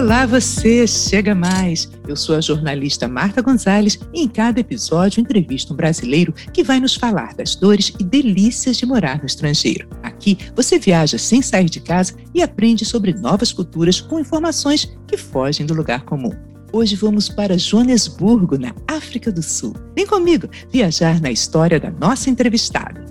Olá, 0.00 0.24
você! 0.24 0.86
Chega 0.86 1.34
mais! 1.34 1.86
Eu 2.08 2.16
sou 2.16 2.34
a 2.34 2.40
jornalista 2.40 3.06
Marta 3.06 3.42
Gonzalez 3.42 3.98
e 4.14 4.22
em 4.22 4.28
cada 4.28 4.58
episódio 4.58 5.20
entrevisto 5.20 5.74
um 5.74 5.76
brasileiro 5.76 6.32
que 6.54 6.64
vai 6.64 6.80
nos 6.80 6.94
falar 6.94 7.34
das 7.34 7.54
dores 7.54 7.92
e 8.00 8.02
delícias 8.02 8.78
de 8.78 8.86
morar 8.86 9.18
no 9.18 9.26
estrangeiro. 9.26 9.86
Aqui 10.02 10.38
você 10.56 10.78
viaja 10.78 11.18
sem 11.18 11.42
sair 11.42 11.68
de 11.68 11.80
casa 11.80 12.14
e 12.34 12.40
aprende 12.40 12.82
sobre 12.86 13.12
novas 13.12 13.52
culturas 13.52 14.00
com 14.00 14.18
informações 14.18 14.90
que 15.06 15.18
fogem 15.18 15.66
do 15.66 15.74
lugar 15.74 16.02
comum. 16.06 16.32
Hoje 16.72 16.96
vamos 16.96 17.28
para 17.28 17.58
Joanesburgo, 17.58 18.56
na 18.56 18.74
África 18.88 19.30
do 19.30 19.42
Sul. 19.42 19.74
Vem 19.94 20.06
comigo 20.06 20.48
viajar 20.72 21.20
na 21.20 21.30
história 21.30 21.78
da 21.78 21.90
nossa 21.90 22.30
entrevistada. 22.30 23.04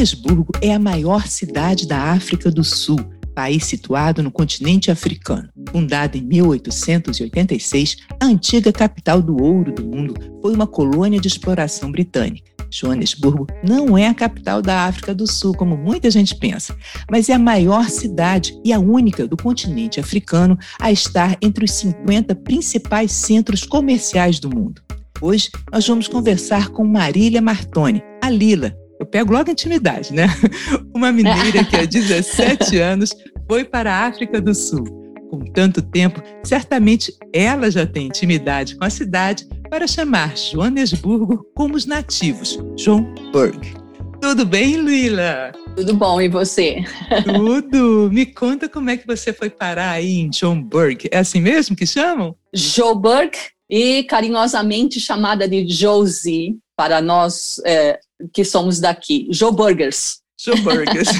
Joanesburgo 0.00 0.52
é 0.62 0.72
a 0.72 0.78
maior 0.78 1.26
cidade 1.26 1.86
da 1.86 1.98
África 1.98 2.50
do 2.50 2.64
Sul, 2.64 2.98
país 3.34 3.66
situado 3.66 4.22
no 4.22 4.30
continente 4.30 4.90
africano. 4.90 5.50
Fundada 5.70 6.16
em 6.16 6.22
1886, 6.22 7.98
a 8.18 8.24
antiga 8.24 8.72
capital 8.72 9.20
do 9.20 9.36
ouro 9.42 9.74
do 9.74 9.84
mundo 9.84 10.14
foi 10.40 10.54
uma 10.54 10.66
colônia 10.66 11.20
de 11.20 11.28
exploração 11.28 11.92
britânica. 11.92 12.50
Joanesburgo 12.70 13.46
não 13.62 13.98
é 13.98 14.06
a 14.06 14.14
capital 14.14 14.62
da 14.62 14.86
África 14.86 15.14
do 15.14 15.26
Sul, 15.26 15.52
como 15.54 15.76
muita 15.76 16.10
gente 16.10 16.34
pensa, 16.34 16.74
mas 17.10 17.28
é 17.28 17.34
a 17.34 17.38
maior 17.38 17.90
cidade 17.90 18.58
e 18.64 18.72
a 18.72 18.78
única 18.78 19.26
do 19.26 19.36
continente 19.36 20.00
africano 20.00 20.58
a 20.80 20.90
estar 20.90 21.36
entre 21.42 21.66
os 21.66 21.72
50 21.72 22.34
principais 22.36 23.12
centros 23.12 23.66
comerciais 23.66 24.40
do 24.40 24.48
mundo. 24.48 24.80
Hoje 25.20 25.50
nós 25.70 25.86
vamos 25.86 26.08
conversar 26.08 26.70
com 26.70 26.86
Marília 26.86 27.42
Martoni, 27.42 28.02
a 28.22 28.30
Lila, 28.30 28.74
eu 29.00 29.06
pego 29.06 29.32
logo 29.32 29.48
a 29.48 29.52
intimidade, 29.52 30.12
né? 30.12 30.26
Uma 30.94 31.10
mineira 31.10 31.64
que 31.64 31.74
há 31.74 31.86
17 31.86 32.76
anos 32.78 33.16
foi 33.48 33.64
para 33.64 33.90
a 33.90 34.06
África 34.06 34.40
do 34.40 34.54
Sul. 34.54 34.84
Com 35.30 35.40
tanto 35.52 35.80
tempo, 35.80 36.22
certamente 36.44 37.14
ela 37.32 37.70
já 37.70 37.86
tem 37.86 38.08
intimidade 38.08 38.76
com 38.76 38.84
a 38.84 38.90
cidade 38.90 39.48
para 39.70 39.86
chamar 39.86 40.36
Joanesburgo 40.36 41.46
como 41.54 41.76
os 41.76 41.86
nativos, 41.86 42.58
Johannesburg. 42.76 43.74
Tudo 44.20 44.44
bem, 44.44 44.76
Luíla? 44.76 45.52
Tudo 45.74 45.94
bom, 45.94 46.20
e 46.20 46.28
você? 46.28 46.84
Tudo! 47.24 48.10
Me 48.12 48.26
conta 48.26 48.68
como 48.68 48.90
é 48.90 48.98
que 48.98 49.06
você 49.06 49.32
foi 49.32 49.48
parar 49.48 49.92
aí 49.92 50.18
em 50.18 50.28
Johannesburg. 50.28 51.08
É 51.10 51.18
assim 51.18 51.40
mesmo 51.40 51.74
que 51.74 51.86
chamam? 51.86 52.36
Joburg 52.52 53.30
e 53.70 54.02
carinhosamente 54.02 55.00
chamada 55.00 55.48
de 55.48 55.66
Josie 55.66 56.58
para 56.80 57.02
nós 57.02 57.60
é, 57.66 58.00
que 58.32 58.42
somos 58.42 58.80
daqui, 58.80 59.28
Joe 59.30 59.52
Burgers. 59.52 60.20
Joe 60.42 60.58
Burgers. 60.62 61.10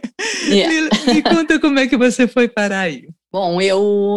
yeah. 0.48 0.88
me, 1.06 1.12
me, 1.12 1.22
conta 1.22 1.60
como 1.60 1.78
é 1.78 1.86
que 1.86 1.94
você 1.94 2.26
foi 2.26 2.48
parar 2.48 2.80
aí. 2.80 3.06
Bom, 3.30 3.60
eu 3.60 4.16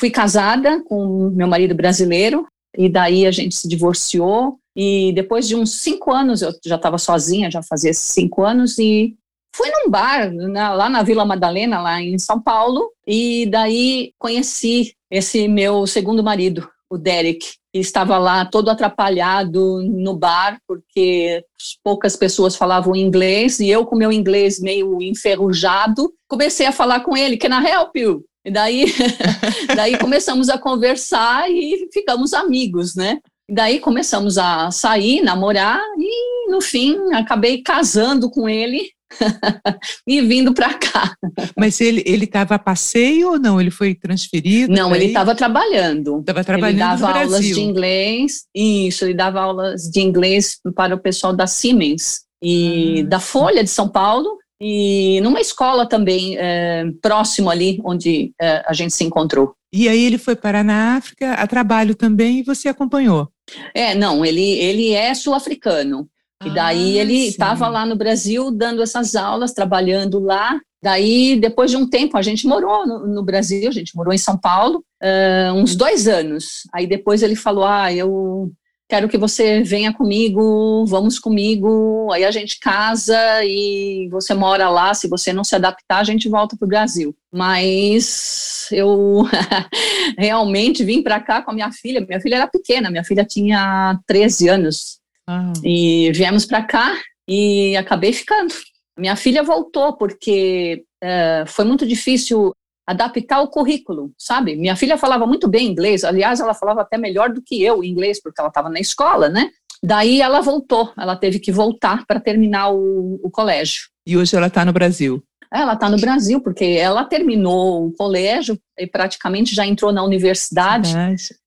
fui 0.00 0.08
casada 0.08 0.82
com 0.84 1.28
meu 1.28 1.46
marido 1.46 1.74
brasileiro 1.74 2.46
e 2.74 2.88
daí 2.88 3.26
a 3.26 3.30
gente 3.30 3.54
se 3.54 3.68
divorciou 3.68 4.58
e 4.74 5.12
depois 5.12 5.46
de 5.46 5.54
uns 5.54 5.72
cinco 5.72 6.10
anos 6.10 6.40
eu 6.40 6.54
já 6.64 6.76
estava 6.76 6.96
sozinha, 6.96 7.50
já 7.50 7.62
fazia 7.62 7.92
cinco 7.92 8.44
anos 8.44 8.78
e 8.78 9.14
fui 9.54 9.68
num 9.68 9.90
bar 9.90 10.32
na, 10.32 10.72
lá 10.72 10.88
na 10.88 11.02
Vila 11.02 11.26
Madalena, 11.26 11.82
lá 11.82 12.00
em 12.00 12.18
São 12.18 12.40
Paulo 12.40 12.90
e 13.06 13.44
daí 13.50 14.14
conheci 14.18 14.94
esse 15.10 15.46
meu 15.48 15.86
segundo 15.86 16.24
marido, 16.24 16.66
o 16.90 16.96
Derek 16.96 17.46
estava 17.80 18.18
lá 18.18 18.44
todo 18.44 18.68
atrapalhado 18.68 19.82
no 19.82 20.16
bar, 20.16 20.58
porque 20.66 21.44
poucas 21.82 22.16
pessoas 22.16 22.56
falavam 22.56 22.94
inglês, 22.96 23.60
e 23.60 23.68
eu, 23.68 23.84
com 23.86 23.96
meu 23.96 24.12
inglês 24.12 24.60
meio 24.60 25.00
enferrujado, 25.02 26.12
comecei 26.28 26.66
a 26.66 26.72
falar 26.72 27.00
com 27.00 27.16
ele, 27.16 27.36
can 27.36 27.60
I 27.60 27.66
help 27.66 27.96
you? 27.96 28.24
E 28.44 28.50
daí, 28.50 28.86
daí 29.74 29.98
começamos 29.98 30.48
a 30.48 30.58
conversar 30.58 31.50
e 31.50 31.88
ficamos 31.92 32.32
amigos, 32.32 32.94
né? 32.94 33.18
E 33.48 33.54
daí 33.54 33.80
começamos 33.80 34.38
a 34.38 34.70
sair, 34.70 35.20
namorar, 35.22 35.80
e 35.98 36.50
no 36.50 36.60
fim 36.60 36.96
acabei 37.12 37.62
casando 37.62 38.30
com 38.30 38.48
ele 38.48 38.90
e 40.06 40.20
vindo 40.22 40.52
para 40.52 40.74
cá. 40.74 41.14
Mas 41.56 41.80
ele 41.80 42.02
ele 42.06 42.24
estava 42.24 42.54
a 42.56 42.58
passeio 42.58 43.32
ou 43.32 43.38
não? 43.38 43.60
Ele 43.60 43.70
foi 43.70 43.94
transferido? 43.94 44.72
Não, 44.72 44.94
ele 44.94 45.06
estava 45.06 45.34
trabalhando. 45.34 46.20
Estava 46.20 46.44
trabalhando 46.44 46.70
ele 46.70 46.78
dava 46.78 47.12
no 47.12 47.18
aulas 47.18 47.44
de 47.44 47.60
inglês. 47.60 48.44
Isso, 48.54 49.04
ele 49.04 49.14
dava 49.14 49.40
aulas 49.40 49.82
de 49.82 50.00
inglês 50.00 50.58
para 50.74 50.94
o 50.94 50.98
pessoal 50.98 51.32
da 51.32 51.46
Siemens 51.46 52.22
e 52.42 53.00
ah, 53.00 53.08
da 53.08 53.20
Folha 53.20 53.62
de 53.62 53.70
São 53.70 53.88
Paulo 53.88 54.38
e 54.60 55.20
numa 55.22 55.40
escola 55.40 55.86
também 55.86 56.36
é, 56.38 56.84
próximo 57.02 57.50
ali 57.50 57.80
onde 57.84 58.32
é, 58.40 58.62
a 58.66 58.72
gente 58.72 58.94
se 58.94 59.04
encontrou. 59.04 59.54
E 59.72 59.88
aí 59.88 60.04
ele 60.04 60.16
foi 60.16 60.34
parar 60.34 60.64
na 60.64 60.96
África 60.96 61.34
a 61.34 61.46
trabalho 61.46 61.94
também 61.94 62.38
e 62.38 62.42
você 62.42 62.68
acompanhou? 62.68 63.28
É, 63.74 63.94
não, 63.94 64.24
ele, 64.24 64.42
ele 64.42 64.92
é 64.92 65.14
sul-africano. 65.14 66.08
E 66.44 66.50
daí 66.50 66.98
ah, 66.98 67.02
ele 67.02 67.26
estava 67.28 67.68
lá 67.68 67.86
no 67.86 67.96
Brasil 67.96 68.50
dando 68.50 68.82
essas 68.82 69.16
aulas, 69.16 69.52
trabalhando 69.52 70.20
lá. 70.20 70.58
Daí, 70.82 71.36
depois 71.40 71.70
de 71.70 71.76
um 71.76 71.88
tempo, 71.88 72.16
a 72.16 72.22
gente 72.22 72.46
morou 72.46 72.86
no, 72.86 73.06
no 73.06 73.24
Brasil, 73.24 73.68
a 73.68 73.72
gente 73.72 73.96
morou 73.96 74.12
em 74.12 74.18
São 74.18 74.38
Paulo, 74.38 74.84
uh, 75.02 75.52
uns 75.54 75.74
dois 75.74 76.06
anos. 76.06 76.62
Aí 76.72 76.86
depois 76.86 77.22
ele 77.22 77.34
falou: 77.34 77.64
Ah, 77.64 77.92
eu 77.92 78.52
quero 78.88 79.08
que 79.08 79.18
você 79.18 79.62
venha 79.62 79.92
comigo, 79.92 80.84
vamos 80.86 81.18
comigo. 81.18 82.12
Aí 82.12 82.24
a 82.24 82.30
gente 82.30 82.60
casa 82.60 83.16
e 83.44 84.08
você 84.10 84.34
mora 84.34 84.68
lá. 84.68 84.94
Se 84.94 85.08
você 85.08 85.32
não 85.32 85.42
se 85.42 85.56
adaptar, 85.56 85.98
a 85.98 86.04
gente 86.04 86.28
volta 86.28 86.56
para 86.56 86.66
o 86.66 86.68
Brasil. 86.68 87.16
Mas 87.32 88.68
eu 88.70 89.24
realmente 90.16 90.84
vim 90.84 91.02
para 91.02 91.18
cá 91.20 91.42
com 91.42 91.50
a 91.50 91.54
minha 91.54 91.72
filha. 91.72 92.04
Minha 92.06 92.20
filha 92.20 92.36
era 92.36 92.46
pequena, 92.46 92.90
minha 92.90 93.04
filha 93.04 93.24
tinha 93.24 93.98
13 94.06 94.48
anos. 94.48 95.00
Ah. 95.28 95.52
E 95.64 96.10
viemos 96.12 96.46
para 96.46 96.62
cá 96.62 96.96
e 97.28 97.76
acabei 97.76 98.12
ficando. 98.12 98.54
Minha 98.98 99.16
filha 99.16 99.42
voltou 99.42 99.96
porque 99.96 100.84
é, 101.02 101.44
foi 101.46 101.64
muito 101.64 101.86
difícil 101.86 102.52
adaptar 102.86 103.40
o 103.40 103.48
currículo, 103.48 104.12
sabe? 104.16 104.54
Minha 104.54 104.76
filha 104.76 104.96
falava 104.96 105.26
muito 105.26 105.48
bem 105.48 105.66
inglês, 105.66 106.04
aliás, 106.04 106.38
ela 106.38 106.54
falava 106.54 106.82
até 106.82 106.96
melhor 106.96 107.32
do 107.32 107.42
que 107.42 107.60
eu 107.60 107.82
inglês, 107.82 108.22
porque 108.22 108.40
ela 108.40 108.48
estava 108.48 108.70
na 108.70 108.78
escola, 108.78 109.28
né? 109.28 109.50
Daí 109.82 110.20
ela 110.20 110.40
voltou, 110.40 110.92
ela 110.96 111.16
teve 111.16 111.38
que 111.38 111.52
voltar 111.52 112.06
para 112.06 112.20
terminar 112.20 112.70
o, 112.70 113.20
o 113.22 113.30
colégio. 113.30 113.88
E 114.06 114.16
hoje 114.16 114.36
ela 114.36 114.46
está 114.46 114.64
no 114.64 114.72
Brasil. 114.72 115.22
Ela 115.60 115.74
está 115.74 115.88
no 115.88 115.98
Brasil, 115.98 116.40
porque 116.40 116.64
ela 116.64 117.04
terminou 117.04 117.86
o 117.86 117.92
colégio 117.92 118.58
e 118.78 118.86
praticamente 118.86 119.54
já 119.54 119.66
entrou 119.66 119.92
na 119.92 120.04
universidade. 120.04 120.90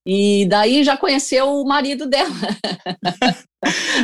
E 0.05 0.45
daí 0.47 0.83
já 0.83 0.97
conheceu 0.97 1.47
o 1.47 1.65
marido 1.65 2.07
dela. 2.07 2.29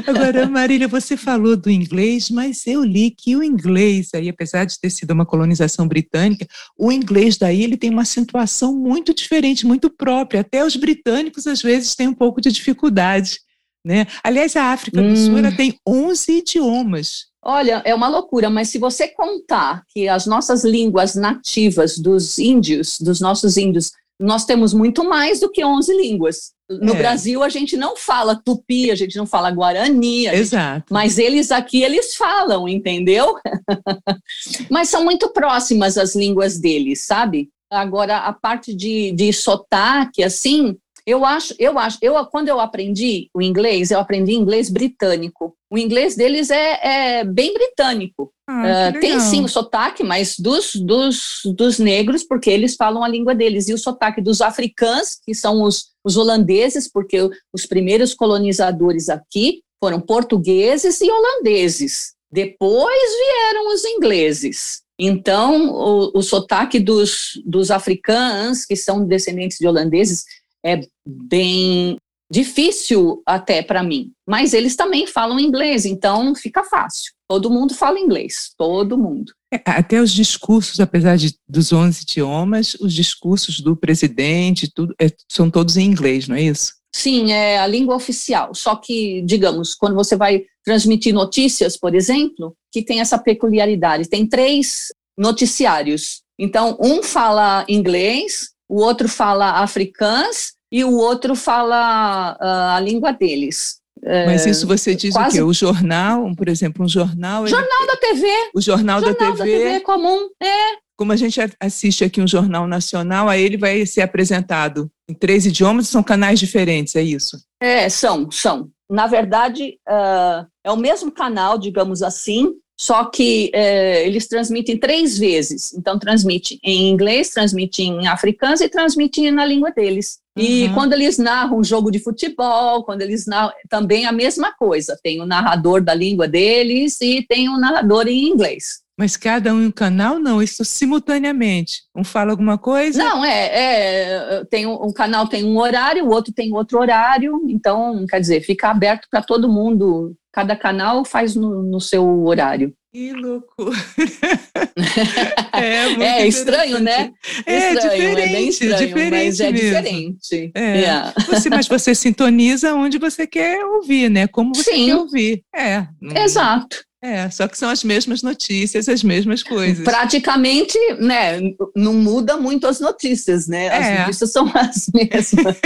Agora, 0.05 0.47
Marília, 0.47 0.87
você 0.87 1.15
falou 1.15 1.55
do 1.55 1.69
inglês, 1.69 2.29
mas 2.29 2.67
eu 2.67 2.83
li 2.83 3.09
que 3.09 3.35
o 3.35 3.43
inglês, 3.43 4.09
aí, 4.13 4.29
apesar 4.29 4.65
de 4.65 4.79
ter 4.79 4.89
sido 4.89 5.11
uma 5.11 5.25
colonização 5.25 5.87
britânica, 5.87 6.45
o 6.77 6.91
inglês 6.91 7.37
daí 7.37 7.63
ele 7.63 7.77
tem 7.77 7.89
uma 7.89 8.01
acentuação 8.03 8.75
muito 8.75 9.13
diferente, 9.13 9.65
muito 9.65 9.89
própria. 9.89 10.41
Até 10.41 10.63
os 10.63 10.75
britânicos, 10.75 11.47
às 11.47 11.61
vezes, 11.61 11.95
têm 11.95 12.09
um 12.09 12.13
pouco 12.13 12.41
de 12.41 12.51
dificuldade. 12.51 13.39
Né? 13.85 14.07
Aliás, 14.23 14.55
a 14.55 14.71
África 14.73 15.01
do 15.01 15.15
Sul 15.15 15.37
hum. 15.37 15.55
tem 15.55 15.77
11 15.87 16.39
idiomas. 16.39 17.27
Olha, 17.47 17.83
é 17.85 17.93
uma 17.93 18.07
loucura, 18.07 18.49
mas 18.49 18.69
se 18.69 18.79
você 18.79 19.07
contar 19.07 19.83
que 19.89 20.07
as 20.07 20.25
nossas 20.25 20.63
línguas 20.63 21.13
nativas 21.13 21.95
dos 21.97 22.39
índios, 22.39 22.99
dos 22.99 23.21
nossos 23.21 23.55
índios, 23.55 23.91
nós 24.19 24.45
temos 24.45 24.73
muito 24.73 25.07
mais 25.07 25.39
do 25.39 25.51
que 25.51 25.63
11 25.63 25.95
línguas. 25.95 26.53
No 26.67 26.93
é. 26.93 26.97
Brasil, 26.97 27.43
a 27.43 27.49
gente 27.49 27.77
não 27.77 27.95
fala 27.95 28.41
tupi, 28.43 28.89
a 28.89 28.95
gente 28.95 29.15
não 29.15 29.27
fala 29.27 29.51
guarani. 29.51 30.25
Exato. 30.27 30.79
Gente, 30.79 30.91
mas 30.91 31.19
eles 31.19 31.51
aqui, 31.51 31.83
eles 31.83 32.15
falam, 32.15 32.67
entendeu? 32.67 33.35
mas 34.71 34.89
são 34.89 35.03
muito 35.03 35.29
próximas 35.29 35.97
as 35.99 36.15
línguas 36.15 36.57
deles, 36.57 37.05
sabe? 37.05 37.49
Agora, 37.69 38.17
a 38.19 38.33
parte 38.33 38.73
de, 38.73 39.11
de 39.11 39.31
sotaque, 39.31 40.23
assim, 40.23 40.75
eu 41.05 41.23
acho, 41.23 41.53
eu 41.59 41.77
acho, 41.77 41.99
eu 42.01 42.13
quando 42.25 42.47
eu 42.47 42.59
aprendi 42.59 43.29
o 43.33 43.41
inglês, 43.41 43.91
eu 43.91 43.99
aprendi 43.99 44.33
inglês 44.33 44.69
britânico. 44.69 45.55
O 45.69 45.77
inglês 45.77 46.15
deles 46.15 46.49
é, 46.49 47.19
é 47.19 47.23
bem 47.23 47.53
britânico. 47.53 48.31
Ah, 48.47 48.91
uh, 48.95 48.99
tem 48.99 49.19
sim 49.19 49.43
o 49.43 49.47
sotaque, 49.47 50.03
mas 50.03 50.35
dos, 50.39 50.75
dos, 50.75 51.41
dos 51.45 51.77
negros, 51.77 52.23
porque 52.23 52.49
eles 52.49 52.75
falam 52.75 53.03
a 53.03 53.07
língua 53.07 53.35
deles, 53.35 53.67
e 53.67 53.73
o 53.73 53.77
sotaque 53.77 54.21
dos 54.21 54.41
africanos, 54.41 55.17
que 55.23 55.35
são 55.35 55.61
os, 55.61 55.91
os 56.03 56.17
holandeses, 56.17 56.89
porque 56.91 57.17
os 57.53 57.65
primeiros 57.65 58.13
colonizadores 58.13 59.09
aqui 59.09 59.61
foram 59.83 59.99
portugueses 59.99 61.01
e 61.01 61.11
holandeses. 61.11 62.13
Depois 62.31 63.11
vieram 63.17 63.73
os 63.73 63.85
ingleses. 63.85 64.81
Então, 64.97 65.69
o, 65.69 66.19
o 66.19 66.21
sotaque 66.23 66.79
dos, 66.79 67.41
dos 67.45 67.69
africanos, 67.69 68.65
que 68.65 68.75
são 68.75 69.05
descendentes 69.05 69.57
de 69.59 69.67
holandeses, 69.67 70.23
é 70.65 70.81
bem 71.05 71.97
difícil 72.31 73.21
até 73.25 73.61
para 73.61 73.83
mim. 73.83 74.11
Mas 74.27 74.53
eles 74.53 74.75
também 74.75 75.05
falam 75.05 75.39
inglês, 75.39 75.85
então 75.85 76.33
fica 76.33 76.63
fácil. 76.63 77.13
Todo 77.29 77.49
mundo 77.49 77.73
fala 77.73 77.99
inglês, 77.99 78.51
todo 78.57 78.97
mundo. 78.97 79.31
É, 79.53 79.61
até 79.65 80.01
os 80.01 80.11
discursos, 80.11 80.79
apesar 80.79 81.17
de, 81.17 81.35
dos 81.47 81.71
11 81.71 82.01
idiomas, 82.03 82.75
os 82.75 82.93
discursos 82.93 83.59
do 83.59 83.75
presidente, 83.75 84.71
tudo, 84.73 84.93
é, 84.99 85.07
são 85.31 85.49
todos 85.49 85.77
em 85.77 85.85
inglês, 85.85 86.27
não 86.27 86.35
é 86.35 86.41
isso? 86.41 86.73
Sim, 86.93 87.31
é 87.31 87.59
a 87.59 87.67
língua 87.67 87.95
oficial. 87.95 88.55
Só 88.55 88.75
que, 88.75 89.21
digamos, 89.23 89.75
quando 89.75 89.95
você 89.95 90.15
vai 90.15 90.43
transmitir 90.63 91.13
notícias, 91.13 91.77
por 91.77 91.93
exemplo, 91.93 92.55
que 92.71 92.81
tem 92.81 93.01
essa 93.01 93.19
peculiaridade. 93.19 94.09
Tem 94.09 94.27
três 94.27 94.87
noticiários. 95.17 96.21
Então, 96.39 96.77
um 96.81 97.03
fala 97.03 97.65
inglês, 97.67 98.49
o 98.67 98.81
outro 98.81 99.07
fala 99.07 99.61
africans 99.61 100.54
e 100.71 100.83
o 100.83 100.93
outro 100.95 101.35
fala 101.35 102.37
uh, 102.41 102.75
a 102.75 102.79
língua 102.79 103.11
deles. 103.11 103.79
Mas 104.25 104.45
isso 104.45 104.67
você 104.67 104.93
diz 104.93 105.13
Quase... 105.13 105.29
o 105.29 105.31
quê? 105.31 105.41
O 105.41 105.53
jornal, 105.53 106.31
por 106.35 106.47
exemplo, 106.47 106.85
um 106.85 106.87
jornal. 106.87 107.47
Jornal 107.47 107.81
ele... 107.81 107.87
da 107.87 107.97
TV. 107.97 108.27
O 108.53 108.61
jornal, 108.61 109.01
jornal 109.01 109.31
da, 109.31 109.37
TV. 109.37 109.37
da 109.37 109.65
TV 109.65 109.79
comum, 109.79 110.29
é. 110.41 110.85
Como 110.97 111.11
a 111.11 111.15
gente 111.15 111.39
assiste 111.59 112.03
aqui 112.03 112.21
um 112.21 112.27
jornal 112.27 112.67
nacional, 112.67 113.27
aí 113.27 113.43
ele 113.43 113.57
vai 113.57 113.85
ser 113.85 114.01
apresentado 114.01 114.89
em 115.09 115.13
três 115.13 115.45
idiomas, 115.45 115.89
são 115.89 116.01
canais 116.01 116.39
diferentes, 116.39 116.95
é 116.95 117.01
isso? 117.01 117.37
É, 117.61 117.89
são, 117.89 118.29
são. 118.31 118.69
Na 118.89 119.07
verdade, 119.07 119.77
uh, 119.89 120.45
é 120.63 120.71
o 120.71 120.77
mesmo 120.77 121.11
canal, 121.11 121.57
digamos 121.57 122.01
assim, 122.01 122.53
só 122.79 123.05
que 123.05 123.51
uh, 123.53 124.05
eles 124.05 124.27
transmitem 124.27 124.77
três 124.77 125.17
vezes. 125.17 125.73
Então, 125.73 125.99
transmite 125.99 126.59
em 126.63 126.89
inglês, 126.89 127.29
transmite 127.29 127.81
em 127.81 128.07
africano 128.07 128.55
e 128.61 128.69
transmite 128.69 129.31
na 129.31 129.45
língua 129.45 129.71
deles. 129.71 130.19
E 130.37 130.67
uhum. 130.67 130.73
quando 130.73 130.93
eles 130.93 131.17
narram 131.17 131.59
um 131.59 131.63
jogo 131.63 131.89
de 131.89 131.99
futebol, 131.99 132.83
quando 132.83 133.01
eles 133.01 133.25
narram, 133.25 133.53
também 133.69 134.05
a 134.05 134.11
mesma 134.11 134.51
coisa. 134.51 134.99
Tem 135.01 135.21
o 135.21 135.25
narrador 135.25 135.81
da 135.81 135.93
língua 135.93 136.27
deles 136.27 136.99
e 137.01 137.25
tem 137.27 137.47
o 137.47 137.57
narrador 137.57 138.07
em 138.07 138.27
inglês. 138.27 138.83
Mas 138.97 139.17
cada 139.17 139.53
um 139.53 139.61
em 139.61 139.67
um 139.67 139.71
canal, 139.71 140.19
não, 140.19 140.41
isso 140.41 140.63
simultaneamente. 140.63 141.83
Um 141.93 142.03
fala 142.03 142.31
alguma 142.31 142.57
coisa? 142.57 143.03
Não, 143.03 143.25
é, 143.25 143.49
é 143.51 144.45
tem 144.45 144.65
um, 144.65 144.85
um, 144.85 144.93
canal 144.93 145.27
tem 145.27 145.43
um 145.43 145.57
horário, 145.57 146.05
o 146.05 146.09
outro 146.09 146.33
tem 146.33 146.53
outro 146.53 146.79
horário, 146.79 147.41
então, 147.47 148.05
quer 148.07 148.21
dizer, 148.21 148.41
fica 148.41 148.69
aberto 148.69 149.07
para 149.09 149.21
todo 149.21 149.51
mundo. 149.51 150.15
Cada 150.31 150.55
canal 150.55 151.03
faz 151.03 151.35
no, 151.35 151.63
no 151.63 151.81
seu 151.81 152.23
horário. 152.25 152.73
Que 152.95 153.11
loucura! 153.11 153.75
é, 155.51 156.21
é 156.21 156.27
estranho, 156.29 156.79
né? 156.79 157.11
É, 157.45 157.73
estranho, 157.73 157.99
diferente, 157.99 158.21
é 158.21 158.31
bem 158.31 158.47
estranho, 158.47 158.87
diferente 158.87 159.11
mas 159.11 159.39
é 159.41 159.51
mesmo. 159.51 159.67
diferente. 159.67 160.51
É. 160.55 160.79
Yeah. 160.79 161.13
Você, 161.27 161.49
mas 161.49 161.67
você 161.67 161.93
sintoniza 161.93 162.73
onde 162.73 162.97
você 162.97 163.27
quer 163.27 163.65
ouvir, 163.65 164.09
né? 164.09 164.27
Como 164.27 164.55
você 164.55 164.71
Sim. 164.71 164.85
quer 164.85 164.95
ouvir. 164.95 165.43
É. 165.53 165.85
Exato. 166.23 166.77
É, 167.03 167.29
só 167.29 167.49
que 167.49 167.57
são 167.57 167.69
as 167.69 167.83
mesmas 167.83 168.21
notícias, 168.21 168.87
as 168.87 169.03
mesmas 169.03 169.43
coisas. 169.43 169.83
Praticamente, 169.83 170.79
né, 170.97 171.41
não 171.75 171.95
muda 171.95 172.37
muito 172.37 172.65
as 172.65 172.79
notícias, 172.79 173.45
né? 173.45 173.67
As 173.67 173.85
é. 173.87 173.99
notícias 173.99 174.31
são 174.31 174.49
as 174.55 174.89
mesmas. 174.95 175.57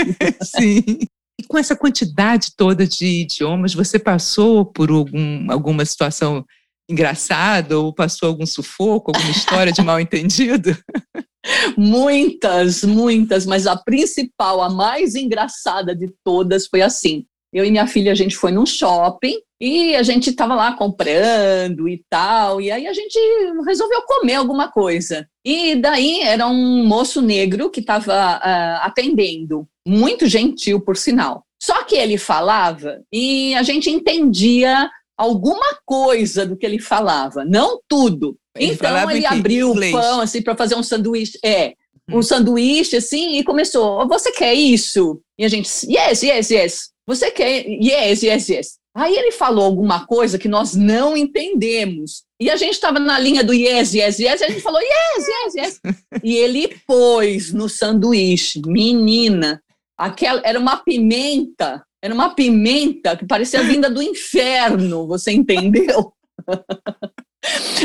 Sim. 0.42 0.98
E 1.40 1.44
com 1.46 1.56
essa 1.56 1.76
quantidade 1.76 2.48
toda 2.56 2.84
de 2.84 3.06
idiomas, 3.22 3.72
você 3.72 4.00
passou 4.00 4.64
por 4.66 4.90
algum, 4.90 5.46
alguma 5.48 5.84
situação 5.84 6.44
engraçada 6.90 7.78
ou 7.78 7.92
passou 7.92 8.28
algum 8.28 8.46
sufoco, 8.46 9.12
alguma 9.14 9.30
história 9.30 9.72
de 9.72 9.82
mal 9.82 10.00
entendido? 10.00 10.76
Muitas, 11.76 12.82
muitas, 12.84 13.46
mas 13.46 13.66
a 13.66 13.74
principal, 13.74 14.60
a 14.60 14.68
mais 14.68 15.14
engraçada 15.14 15.96
de 15.96 16.12
todas 16.22 16.66
foi 16.66 16.82
assim. 16.82 17.24
Eu 17.52 17.64
e 17.64 17.70
minha 17.70 17.86
filha, 17.86 18.12
a 18.12 18.14
gente 18.14 18.36
foi 18.36 18.52
num 18.52 18.66
shopping 18.66 19.36
e 19.60 19.96
a 19.96 20.02
gente 20.02 20.30
estava 20.30 20.54
lá 20.54 20.74
comprando 20.74 21.88
e 21.88 22.04
tal, 22.08 22.60
e 22.60 22.70
aí 22.70 22.86
a 22.86 22.92
gente 22.92 23.18
resolveu 23.66 24.02
comer 24.02 24.34
alguma 24.34 24.70
coisa. 24.70 25.26
E 25.44 25.74
daí 25.74 26.20
era 26.20 26.46
um 26.46 26.84
moço 26.86 27.20
negro 27.20 27.70
que 27.70 27.80
estava 27.80 28.12
uh, 28.12 28.40
ah, 28.42 28.80
atendendo, 28.84 29.66
muito 29.86 30.26
gentil, 30.26 30.80
por 30.80 30.96
sinal. 30.96 31.44
Só 31.60 31.84
que 31.84 31.96
ele 31.96 32.16
falava 32.16 33.02
e 33.12 33.54
a 33.54 33.62
gente 33.62 33.90
entendia 33.90 34.88
alguma 35.20 35.78
coisa 35.84 36.46
do 36.46 36.56
que 36.56 36.64
ele 36.64 36.78
falava, 36.78 37.44
não 37.44 37.78
tudo. 37.86 38.38
Ele 38.56 38.72
então 38.72 39.10
ele 39.10 39.26
abriu 39.26 39.72
o 39.72 39.92
pão 39.92 40.20
assim 40.20 40.40
para 40.40 40.56
fazer 40.56 40.74
um 40.76 40.82
sanduíche. 40.82 41.38
É, 41.44 41.74
um 42.10 42.18
hum. 42.18 42.22
sanduíche 42.22 42.96
assim 42.96 43.38
e 43.38 43.44
começou: 43.44 44.08
Você 44.08 44.32
quer 44.32 44.54
isso? 44.54 45.20
E 45.38 45.44
a 45.44 45.48
gente, 45.48 45.68
yes, 45.86 46.22
yes, 46.22 46.50
yes. 46.50 46.90
Você 47.06 47.30
quer? 47.30 47.66
Yes, 47.66 48.22
yes, 48.22 48.48
yes. 48.48 48.78
Aí 48.94 49.14
ele 49.14 49.30
falou 49.30 49.64
alguma 49.64 50.06
coisa 50.06 50.38
que 50.38 50.48
nós 50.48 50.74
não 50.74 51.16
entendemos. 51.16 52.24
E 52.40 52.50
a 52.50 52.56
gente 52.56 52.72
estava 52.72 52.98
na 52.98 53.18
linha 53.18 53.44
do 53.44 53.52
yes, 53.52 53.92
yes, 53.94 54.18
yes, 54.18 54.40
e 54.40 54.44
a 54.44 54.48
gente 54.48 54.62
falou 54.62 54.80
yes, 54.80 55.26
yes, 55.28 55.54
yes. 55.54 55.80
e 56.24 56.34
ele 56.34 56.76
pôs 56.86 57.52
no 57.52 57.68
sanduíche, 57.68 58.62
menina, 58.66 59.62
aquela 59.96 60.40
era 60.44 60.58
uma 60.58 60.78
pimenta, 60.78 61.84
era 62.02 62.14
uma 62.14 62.34
pimenta 62.34 63.16
que 63.16 63.26
parecia 63.26 63.62
vinda 63.62 63.90
do 63.90 64.02
inferno, 64.02 65.06
você 65.06 65.32
entendeu? 65.32 66.12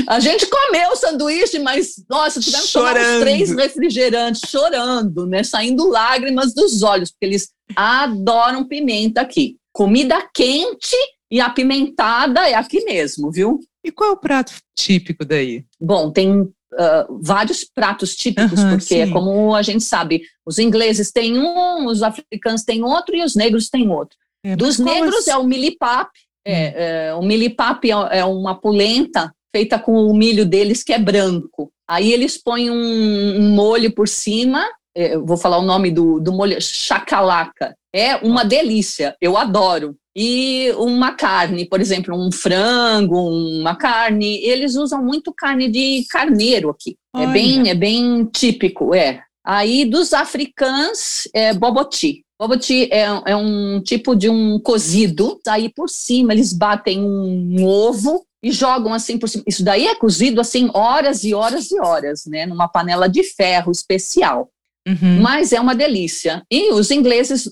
A 0.08 0.20
gente 0.20 0.48
comeu 0.48 0.90
o 0.92 0.96
sanduíche, 0.98 1.60
mas, 1.60 2.04
nossa, 2.10 2.42
tivemos 2.42 2.68
que 2.68 2.74
tomar 2.74 2.94
três 3.22 3.52
refrigerantes, 3.56 4.42
chorando, 4.50 5.26
né? 5.26 5.44
Saindo 5.44 5.88
lágrimas 5.88 6.54
dos 6.54 6.84
olhos, 6.84 7.12
porque 7.12 7.26
eles 7.26 7.50
adoram 7.74 8.68
pimenta 8.68 9.22
aqui. 9.22 9.58
Comida 9.72 10.28
quente 10.34 10.96
e 11.32 11.40
apimentada 11.40 12.50
é 12.50 12.54
aqui 12.54 12.84
mesmo, 12.84 13.32
viu? 13.32 13.60
E 13.84 13.92
qual 13.92 14.10
é 14.10 14.14
o 14.14 14.18
prato 14.18 14.54
típico 14.78 15.24
daí? 15.24 15.66
Bom, 15.80 16.12
tem 16.12 16.52
uh, 16.76 17.20
vários 17.22 17.64
pratos 17.64 18.16
típicos, 18.16 18.64
porque 18.64 19.06
sim. 19.06 19.12
como 19.12 19.56
a 19.56 19.62
gente 19.62 19.84
sabe, 19.84 20.22
os 20.46 20.60
ingleses 20.60 21.12
têm 21.12 21.40
um, 21.40 21.88
os 21.88 22.04
africanos 22.04 22.64
têm 22.64 22.84
outro 22.84 23.16
e 23.16 23.24
os 23.24 23.36
negros 23.36 23.70
têm 23.70 23.90
outro. 23.90 24.18
É, 24.44 24.56
Dos 24.56 24.78
negros 24.78 25.16
assim? 25.16 25.32
é 25.32 25.38
o 25.38 25.44
milipap, 25.44 26.10
é, 26.46 26.52
hum. 26.52 26.74
é, 26.76 27.16
o 27.16 27.22
milipap 27.24 27.84
é, 27.84 28.20
é 28.20 28.26
uma 28.26 28.54
polenta 28.54 29.34
feita 29.56 29.80
com 29.80 30.06
o 30.06 30.16
milho 30.16 30.46
deles 30.46 30.84
que 30.84 30.94
é 30.94 31.00
branco. 31.00 31.72
Aí 31.88 32.12
eles 32.12 32.38
põem 32.38 32.70
um, 32.70 33.40
um 33.40 33.50
molho 33.50 33.92
por 33.94 34.08
cima, 34.08 34.68
é, 34.96 35.18
vou 35.18 35.38
falar 35.38 35.58
o 35.58 35.66
nome 35.66 35.92
do, 35.92 36.20
do 36.20 36.32
molho, 36.32 36.62
chacalaca. 36.62 37.76
É 37.94 38.18
uma 38.18 38.44
delícia, 38.44 39.16
eu 39.22 39.38
adoro. 39.38 39.96
E 40.16 40.72
uma 40.78 41.12
carne, 41.12 41.66
por 41.66 41.82
exemplo, 41.82 42.16
um 42.16 42.32
frango, 42.32 43.20
uma 43.20 43.76
carne, 43.76 44.38
eles 44.46 44.76
usam 44.76 45.04
muito 45.04 45.34
carne 45.34 45.68
de 45.68 46.06
carneiro 46.10 46.70
aqui. 46.70 46.96
É 47.16 47.28
bem, 47.28 47.70
é 47.70 47.76
bem 47.76 48.26
típico, 48.26 48.96
é. 48.96 49.22
Aí 49.44 49.86
dos 49.86 50.14
africanos 50.14 51.28
é 51.34 51.54
boboti. 51.54 52.26
Boboti 52.40 52.90
é, 52.92 53.04
é 53.26 53.36
um 53.36 53.82
tipo 53.82 54.16
de 54.16 54.30
um 54.30 54.60
cozido. 54.60 55.40
Aí 55.48 55.70
por 55.70 55.90
cima 55.90 56.34
eles 56.34 56.52
batem 56.52 57.02
um 57.02 57.66
ovo 57.66 58.26
e 58.42 58.52
jogam 58.52 58.94
assim 58.94 59.18
por 59.18 59.28
cima. 59.28 59.44
Isso 59.48 59.64
daí 59.64 59.88
é 59.88 59.96
cozido 59.96 60.40
assim 60.40 60.70
horas 60.74 61.24
e 61.24 61.34
horas 61.34 61.72
e 61.72 61.80
horas, 61.80 62.26
né? 62.26 62.46
Numa 62.46 62.68
panela 62.68 63.08
de 63.08 63.24
ferro 63.24 63.72
especial. 63.72 64.50
Uhum. 64.88 65.22
Mas 65.22 65.52
é 65.52 65.60
uma 65.60 65.76
delícia. 65.76 66.44
E 66.52 66.72
os 66.72 66.92
ingleses, 66.92 67.50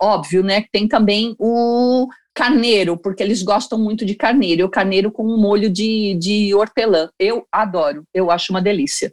óbvio, 0.00 0.42
né? 0.42 0.64
Tem 0.70 0.86
também 0.86 1.34
o 1.38 2.08
carneiro, 2.38 2.96
porque 2.96 3.20
eles 3.20 3.42
gostam 3.42 3.76
muito 3.76 4.04
de 4.04 4.14
carneiro. 4.14 4.64
o 4.64 4.70
carneiro 4.70 5.10
com 5.10 5.24
um 5.24 5.36
molho 5.36 5.68
de, 5.68 6.14
de 6.14 6.54
hortelã. 6.54 7.10
Eu 7.18 7.44
adoro, 7.50 8.04
eu 8.14 8.30
acho 8.30 8.52
uma 8.52 8.62
delícia. 8.62 9.12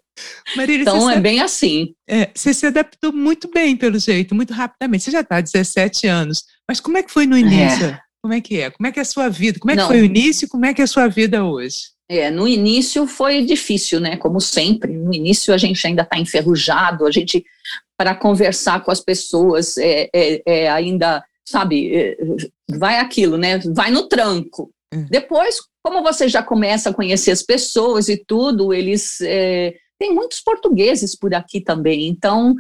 Marília, 0.56 0.84
então 0.84 1.10
é 1.10 1.20
bem 1.20 1.42
assim. 1.42 1.96
É, 2.08 2.30
você 2.36 2.54
se 2.54 2.68
adaptou 2.68 3.12
muito 3.12 3.50
bem, 3.50 3.76
pelo 3.76 3.98
jeito, 4.00 4.36
muito 4.36 4.54
rapidamente. 4.54 5.06
Você 5.06 5.12
já 5.12 5.22
está 5.22 5.38
há 5.38 5.42
17 5.42 6.06
anos. 6.06 6.44
Mas 6.70 6.80
como 6.80 6.98
é 6.98 7.04
que 7.04 7.12
foi 7.12 7.26
no 7.26 7.36
início? 7.36 7.88
É. 7.88 8.00
Como 8.22 8.34
é 8.34 8.42
que 8.42 8.60
é? 8.60 8.70
Como 8.70 8.88
é 8.88 8.92
que 8.92 9.00
é 9.00 9.02
a 9.02 9.06
sua 9.06 9.28
vida? 9.30 9.60
Como 9.60 9.72
é 9.72 9.76
que 9.76 9.82
Não. 9.82 9.88
foi 9.88 10.02
o 10.02 10.06
início? 10.06 10.48
Como 10.48 10.66
é 10.66 10.74
que 10.74 10.82
é 10.82 10.84
a 10.84 10.88
sua 10.88 11.08
vida 11.08 11.44
hoje? 11.44 11.95
É, 12.10 12.30
no 12.30 12.48
início 12.48 13.08
foi 13.08 13.44
difícil, 13.44 14.00
né? 14.00 14.18
Como 14.18 14.40
sempre. 14.40 14.94
No 14.94 15.14
início 15.14 15.54
a 15.54 15.58
gente 15.58 15.86
ainda 15.86 16.04
está 16.04 16.18
enferrujado, 16.18 17.06
a 17.06 17.12
gente, 17.12 17.44
para 17.98 18.14
conversar 18.16 18.84
com 18.84 18.92
as 18.92 19.00
pessoas, 19.00 19.78
é, 19.78 20.10
é, 20.14 20.42
é 20.46 20.70
ainda, 20.70 21.24
sabe, 21.44 21.96
é, 21.96 22.18
vai 22.78 23.00
aquilo, 23.00 23.38
né? 23.38 23.60
Vai 23.74 23.90
no 23.90 24.08
tranco. 24.08 24.72
Hum. 24.94 25.08
Depois, 25.10 25.58
como 25.84 26.04
você 26.04 26.28
já 26.28 26.44
começa 26.44 26.90
a 26.90 26.94
conhecer 26.94 27.32
as 27.32 27.42
pessoas 27.42 28.08
e 28.10 28.18
tudo, 28.18 28.74
eles. 28.74 29.20
É, 29.22 29.76
tem 29.98 30.14
muitos 30.14 30.42
portugueses 30.42 31.16
por 31.16 31.34
aqui 31.34 31.62
também, 31.62 32.08
então 32.08 32.54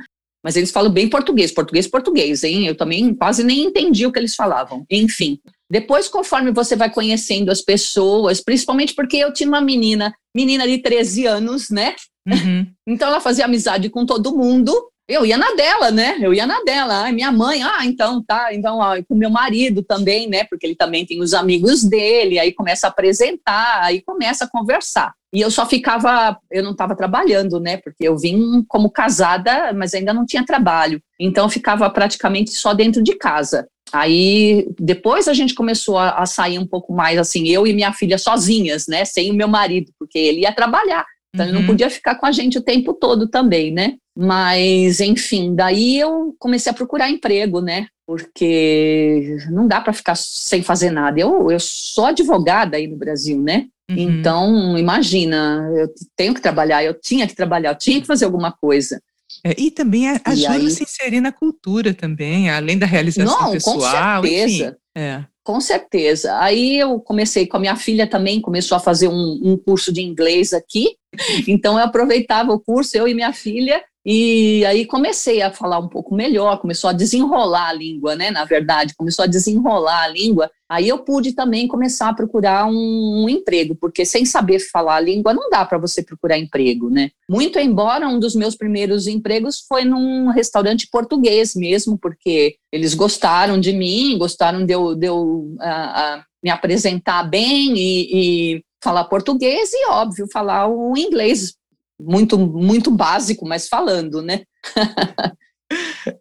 mas 0.46 0.56
eles 0.56 0.70
falam 0.70 0.92
bem 0.92 1.10
português, 1.10 1.52
português, 1.52 1.88
português, 1.88 2.44
hein? 2.44 2.68
Eu 2.68 2.78
também 2.78 3.16
quase 3.16 3.44
nem 3.44 3.64
entendi 3.64 4.06
o 4.06 4.12
que 4.12 4.20
eles 4.20 4.36
falavam. 4.36 4.86
Enfim, 4.92 5.40
Depois, 5.70 6.08
conforme 6.08 6.52
você 6.52 6.76
vai 6.76 6.90
conhecendo 6.90 7.52
as 7.52 7.62
pessoas, 7.62 8.42
principalmente 8.42 8.94
porque 8.94 9.18
eu 9.18 9.34
tinha 9.34 9.50
uma 9.50 9.62
menina, 9.62 10.14
menina 10.36 10.68
de 10.68 10.78
13 10.78 11.26
anos, 11.26 11.70
né? 11.70 11.96
Uhum. 12.28 12.68
Então 12.88 13.08
ela 13.08 13.20
fazia 13.20 13.46
amizade 13.46 13.90
com 13.90 14.06
todo 14.06 14.36
mundo. 14.36 14.72
Eu 15.08 15.26
ia 15.26 15.38
na 15.38 15.54
dela, 15.54 15.92
né? 15.92 16.18
Eu 16.20 16.34
ia 16.34 16.48
na 16.48 16.64
dela. 16.64 17.04
Ai, 17.04 17.12
minha 17.12 17.32
mãe, 17.32 17.62
ah, 17.64 17.86
então 17.86 18.24
tá. 18.24 18.54
Então, 18.54 18.80
com 19.08 19.16
meu 19.16 19.30
marido 19.30 19.84
também, 19.84 20.28
né? 20.28 20.44
Porque 20.44 20.66
ele 20.66 20.76
também 20.76 21.06
tem 21.06 21.22
os 21.22 21.34
amigos 21.34 21.84
dele. 21.84 22.40
Aí 22.40 22.52
começa 22.52 22.88
a 22.88 22.90
apresentar, 22.90 23.84
aí 23.84 24.02
começa 24.02 24.46
a 24.46 24.50
conversar. 24.50 25.14
E 25.34 25.42
eu 25.42 25.52
só 25.52 25.66
ficava, 25.66 26.40
eu 26.50 26.64
não 26.64 26.72
estava 26.72 26.96
trabalhando, 26.96 27.60
né? 27.60 27.78
Porque 27.78 28.08
eu 28.08 28.18
vim 28.18 28.64
como 28.68 28.90
casada, 28.90 29.74
mas 29.74 29.94
ainda 29.94 30.14
não 30.14 30.26
tinha 30.26 30.46
trabalho. 30.46 31.02
Então, 31.20 31.46
eu 31.46 31.50
ficava 31.50 31.88
praticamente 31.90 32.52
só 32.52 32.74
dentro 32.74 33.04
de 33.04 33.16
casa. 33.16 33.68
Aí, 33.92 34.68
depois 34.80 35.27
a 35.27 35.34
gente 35.34 35.54
começou 35.54 35.98
a, 35.98 36.12
a 36.12 36.25
sair 36.25 36.60
um 36.60 36.65
pouco 36.65 36.94
mais, 36.94 37.18
assim, 37.18 37.48
eu 37.48 37.68
e 37.68 37.74
minha 37.74 37.94
filha 37.94 38.18
sozinhas, 38.18 38.88
né? 38.88 39.06
Sem 39.06 39.32
o 39.32 39.36
meu 39.36 39.48
marido, 39.48 39.92
porque 40.00 40.18
ele 40.18 40.42
ia 40.42 40.51
trabalhar. 40.51 41.06
Então, 41.34 41.46
uhum. 41.46 41.51
ele 41.51 41.54
não 41.54 41.62
uhum. 41.62 41.68
podia 41.68 41.89
ficar 41.89 42.15
com 42.15 42.25
a 42.25 42.32
gente 42.32 42.58
o 42.58 42.63
tempo 42.63 42.94
todo 42.94 43.27
também, 43.27 43.72
né? 43.72 43.96
Mas, 44.18 45.01
enfim, 45.01 45.54
daí 45.54 46.00
eu 46.00 46.36
comecei 46.39 46.72
a 46.72 46.75
procurar 46.75 47.10
emprego, 47.10 47.60
né? 47.62 47.88
Porque 48.08 49.38
não 49.50 49.68
dá 49.68 49.82
para 49.82 49.94
ficar 49.94 50.15
sem 50.15 50.63
fazer 50.63 50.89
nada. 50.89 51.20
Eu, 51.20 51.51
eu 51.51 51.60
sou 51.60 52.06
advogada 52.06 52.77
aí 52.77 52.88
no 52.88 52.96
Brasil, 52.96 53.42
né? 53.42 53.68
Uhum. 53.89 53.98
Então, 53.98 54.77
imagina, 54.77 55.70
eu 55.75 55.89
tenho 56.15 56.34
que 56.34 56.42
trabalhar, 56.42 56.84
eu 56.84 56.94
tinha 56.94 57.27
que 57.27 57.36
trabalhar, 57.36 57.72
eu 57.72 57.77
tinha 57.77 58.01
que 58.01 58.08
fazer 58.08 58.25
alguma 58.25 58.51
coisa. 58.51 59.01
É, 59.46 59.54
e 59.60 59.70
também 59.70 60.10
ajuda 60.10 60.54
aí, 60.54 60.66
a 60.66 60.70
se 60.72 60.82
inserir 60.82 61.22
na 61.22 61.32
cultura 61.32 61.94
também, 61.94 62.50
além 62.50 62.80
da 62.80 62.88
realização 62.88 63.40
não, 63.40 63.52
pessoal. 63.52 64.22
Com 64.22 64.28
certeza. 64.28 64.66
Enfim, 64.66 64.75
é. 64.98 65.25
Com 65.44 65.62
certeza. 65.62 66.40
Aí 66.40 66.80
eu 66.80 67.00
comecei 67.00 67.46
com 67.46 67.58
a 67.58 67.60
minha 67.60 67.75
filha 67.75 68.10
também, 68.10 68.42
começou 68.42 68.75
a 68.75 68.80
fazer 68.80 69.08
um, 69.08 69.40
um 69.44 69.56
curso 69.56 69.94
de 69.94 70.02
inglês 70.02 70.52
aqui. 70.52 70.96
Então 71.48 71.78
eu 71.78 71.86
aproveitava 71.86 72.52
o 72.52 72.60
curso, 72.60 72.98
eu 72.98 73.08
e 73.08 73.14
minha 73.14 73.32
filha, 73.32 73.82
e 74.06 74.64
aí 74.66 74.86
comecei 74.86 75.42
a 75.42 75.52
falar 75.52 75.80
um 75.80 75.88
pouco 75.88 76.14
melhor, 76.14 76.60
começou 76.60 76.92
a 76.92 76.94
desenrolar 76.94 77.70
a 77.70 77.74
língua, 77.74 78.16
né? 78.16 78.30
Na 78.30 78.46
verdade, 78.46 78.94
começou 78.96 79.24
a 79.24 79.28
desenrolar 79.28 80.04
a 80.04 80.08
língua. 80.08 80.52
Aí 80.70 80.88
eu 80.88 81.00
pude 81.00 81.34
também 81.34 81.68
começar 81.68 82.10
a 82.10 82.14
procurar 82.14 82.68
um, 82.68 83.24
um 83.24 83.28
emprego, 83.28 83.76
porque 83.76 84.06
sem 84.06 84.24
saber 84.24 84.60
falar 84.60 84.98
a 84.98 85.00
língua 85.00 85.34
não 85.34 85.50
dá 85.50 85.66
para 85.66 85.80
você 85.80 86.04
procurar 86.04 86.38
emprego, 86.38 86.88
né? 86.88 87.10
Muito 87.28 87.58
embora 87.58 88.08
um 88.08 88.20
dos 88.20 88.36
meus 88.36 88.56
primeiros 88.56 89.08
empregos 89.08 89.66
foi 89.68 89.84
num 89.84 90.30
restaurante 90.30 90.88
português 90.92 91.56
mesmo, 91.56 91.98
porque 91.98 92.58
eles 92.72 92.94
gostaram 92.94 93.60
de 93.60 93.74
mim, 93.74 94.20
gostaram 94.20 94.64
de 94.64 94.74
eu, 94.74 94.94
de 94.94 95.08
eu 95.08 95.18
uh, 95.18 96.20
uh, 96.20 96.24
me 96.44 96.52
apresentar 96.52 97.24
bem 97.24 97.74
e, 97.76 98.10
e 98.58 98.64
falar 98.84 99.06
português 99.06 99.72
e, 99.74 99.90
óbvio, 99.90 100.28
falar 100.32 100.68
o 100.68 100.96
inglês 100.96 101.56
muito, 102.00 102.38
muito 102.38 102.92
básico, 102.92 103.48
mas 103.48 103.68
falando, 103.68 104.22
né? 104.22 104.42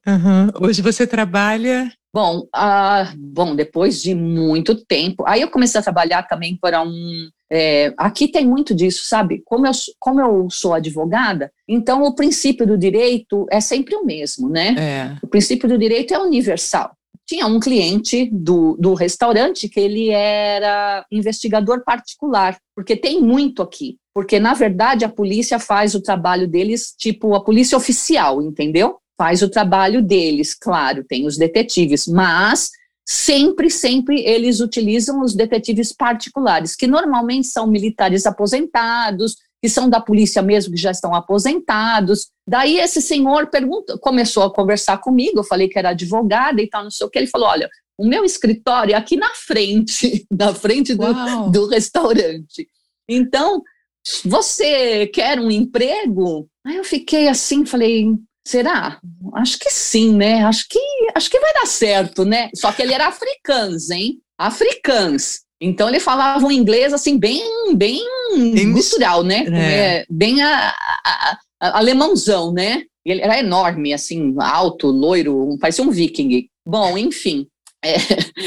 uhum. 0.07 0.67
Hoje 0.67 0.83
você 0.83 1.07
trabalha? 1.07 1.93
Bom, 2.13 2.47
uh, 2.55 3.17
bom, 3.17 3.57
depois 3.57 4.01
de 4.01 4.15
muito 4.15 4.77
tempo, 4.85 5.25
aí 5.27 5.41
eu 5.41 5.51
comecei 5.51 5.81
a 5.81 5.83
trabalhar 5.83 6.23
também 6.23 6.57
para 6.57 6.81
um. 6.81 7.29
É, 7.51 7.93
aqui 7.97 8.29
tem 8.29 8.47
muito 8.47 8.75
disso, 8.75 9.05
sabe? 9.07 9.43
Como 9.45 9.67
eu, 9.67 9.73
como 9.99 10.21
eu 10.21 10.49
sou 10.49 10.75
advogada, 10.75 11.53
então 11.69 12.03
o 12.05 12.15
princípio 12.15 12.67
do 12.67 12.79
direito 12.79 13.47
é 13.51 13.61
sempre 13.61 13.97
o 13.97 14.05
mesmo, 14.05 14.49
né? 14.49 14.75
É. 14.79 15.17
O 15.23 15.27
princípio 15.27 15.69
do 15.69 15.77
direito 15.77 16.15
é 16.15 16.19
universal 16.19 16.94
tinha 17.27 17.47
um 17.47 17.59
cliente 17.59 18.29
do, 18.31 18.77
do 18.79 18.95
restaurante 18.95 19.69
que 19.69 19.81
ele 19.81 20.11
era 20.11 21.05
investigador 21.11 21.83
particular, 21.85 22.59
porque 22.75 22.97
tem 22.97 23.21
muito 23.21 23.63
aqui. 23.63 23.97
Porque, 24.15 24.39
na 24.39 24.55
verdade, 24.55 25.05
a 25.05 25.09
polícia 25.09 25.59
faz 25.59 25.95
o 25.95 26.03
trabalho 26.03 26.47
deles, 26.47 26.95
tipo 26.97 27.35
a 27.35 27.43
polícia 27.43 27.77
oficial, 27.77 28.41
entendeu? 28.41 28.99
Faz 29.19 29.43
o 29.43 29.49
trabalho 29.49 30.03
deles, 30.03 30.55
claro, 30.55 31.05
tem 31.05 31.27
os 31.27 31.37
detetives, 31.37 32.07
mas 32.07 32.71
sempre, 33.07 33.71
sempre 33.71 34.21
eles 34.21 34.61
utilizam 34.61 35.21
os 35.21 35.35
detetives 35.35 35.93
particulares, 35.93 36.75
que 36.75 36.87
normalmente 36.87 37.47
são 37.49 37.67
militares 37.67 38.25
aposentados, 38.27 39.37
que 39.65 39.69
são 39.71 39.89
da 39.89 39.99
polícia 39.99 40.43
mesmo, 40.43 40.75
que 40.75 40.79
já 40.79 40.91
estão 40.91 41.15
aposentados. 41.15 42.29
Daí 42.47 42.79
esse 42.79 43.01
senhor 43.01 43.47
pergunta, 43.47 43.97
começou 43.97 44.43
a 44.43 44.53
conversar 44.53 44.99
comigo, 44.99 45.39
eu 45.39 45.43
falei 45.45 45.71
que 45.71 45.79
era 45.79 45.89
advogada 45.89 46.61
e 46.61 46.69
tal, 46.69 46.85
não 46.85 46.91
sei 46.91 47.07
o 47.07 47.09
que, 47.09 47.19
ele 47.19 47.27
falou, 47.27 47.49
olha, 47.49 47.71
o 47.97 48.07
meu 48.07 48.27
escritório 48.27 48.93
é 48.93 48.95
aqui 48.95 49.17
na 49.17 49.31
frente, 49.31 50.27
na 50.31 50.55
frente 50.55 50.95
do, 50.95 51.07
do 51.51 51.67
restaurante. 51.67 52.69
Então, 53.09 53.63
você 54.23 55.07
quer 55.07 55.41
um 55.41 55.51
emprego? 55.51 56.47
Aí 56.67 56.77
eu 56.77 56.85
fiquei 56.85 57.27
assim, 57.27 57.65
falei, 57.65 58.09
será? 58.47 59.01
Acho 59.33 59.59
que 59.59 59.71
sim, 59.71 60.15
né? 60.15 60.45
Acho 60.45 60.67
que, 60.69 60.79
acho 61.15 61.31
que 61.31 61.41
vai 61.41 61.55
dar 61.55 61.67
certo, 61.67 62.27
né? 62.27 62.51
Só 62.55 62.71
que 62.71 62.83
ele 62.83 62.93
era 62.93 63.07
africans, 63.07 63.89
hein? 63.89 64.21
Africans. 64.37 65.44
Então 65.65 65.89
ele 65.89 65.99
falava 65.99 66.45
um 66.45 66.51
inglês 66.51 66.93
assim 66.93 67.19
bem, 67.19 67.43
bem 67.75 68.03
cultural, 68.73 69.23
né? 69.25 69.45
É. 69.51 70.01
é. 70.01 70.07
Bem 70.11 70.43
a, 70.43 70.69
a, 70.69 71.39
a, 71.61 71.79
alemãozão, 71.79 72.53
né? 72.53 72.83
Ele 73.05 73.23
era 73.23 73.39
enorme, 73.39 73.93
assim, 73.93 74.35
alto, 74.39 74.89
loiro, 74.89 75.57
parecia 75.59 75.85
um 75.85 75.91
viking. 75.91 76.49
Bom, 76.67 76.97
enfim, 76.97 77.47
é, 77.83 77.95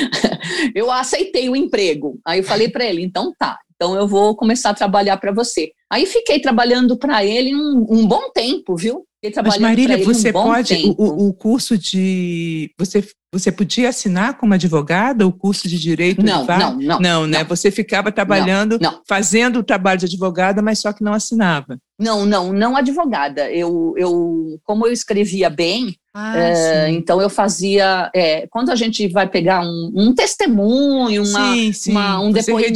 eu 0.75 0.91
aceitei 0.91 1.50
o 1.50 1.55
emprego. 1.55 2.19
Aí 2.25 2.39
eu 2.39 2.43
falei 2.43 2.69
para 2.69 2.86
ele, 2.86 3.03
então 3.03 3.31
tá, 3.38 3.57
então 3.77 3.96
eu 3.96 4.07
vou 4.07 4.36
começar 4.36 4.72
a 4.72 4.74
trabalhar 4.74 5.17
para 5.17 5.31
você. 5.31 5.72
Aí 5.89 6.05
fiquei 6.05 6.39
trabalhando 6.39 6.98
para 6.98 7.24
ele 7.24 7.55
um, 7.55 7.86
um, 7.89 8.07
bom 8.07 8.31
tempo, 8.34 8.75
viu? 8.75 9.05
Mas 9.43 9.57
Marília, 9.57 10.03
você 10.03 10.29
um 10.29 10.34
pode 10.34 10.96
o, 10.98 11.27
o, 11.27 11.34
curso 11.34 11.77
de 11.77 12.72
você 12.77 13.03
você 13.34 13.51
podia 13.51 13.89
assinar 13.89 14.38
como 14.38 14.53
advogada 14.53 15.27
o 15.27 15.34
curso 15.34 15.67
de 15.67 15.77
direito? 15.77 16.24
Não, 16.24 16.41
de 16.41 16.48
não, 16.48 16.75
não, 16.75 17.00
não, 17.00 17.27
né? 17.27 17.39
Não. 17.39 17.48
Você 17.48 17.69
ficava 17.69 18.12
trabalhando, 18.12 18.79
não, 18.81 18.91
não. 18.91 19.01
fazendo 19.07 19.60
o 19.60 19.63
trabalho 19.63 20.00
de 20.00 20.05
advogada, 20.05 20.62
mas 20.62 20.79
só 20.79 20.93
que 20.93 21.03
não 21.03 21.13
assinava. 21.13 21.77
Não, 22.00 22.25
não, 22.25 22.53
não 22.53 22.75
advogada. 22.75 23.51
Eu, 23.51 23.93
eu 23.98 24.60
como 24.63 24.88
eu 24.88 24.93
escrevia 24.93 25.50
bem, 25.50 25.96
ah, 26.19 26.36
é, 26.36 26.89
então 26.89 27.21
eu 27.21 27.29
fazia. 27.29 28.09
É, 28.12 28.47
quando 28.47 28.71
a 28.71 28.75
gente 28.75 29.07
vai 29.07 29.29
pegar 29.29 29.62
um, 29.62 29.91
um 29.95 30.15
testemunho, 30.15 31.24
uma, 31.24 31.53
sim, 31.53 31.71
sim. 31.71 31.91
Uma, 31.91 32.19
um 32.19 32.31
depoimento, 32.31 32.71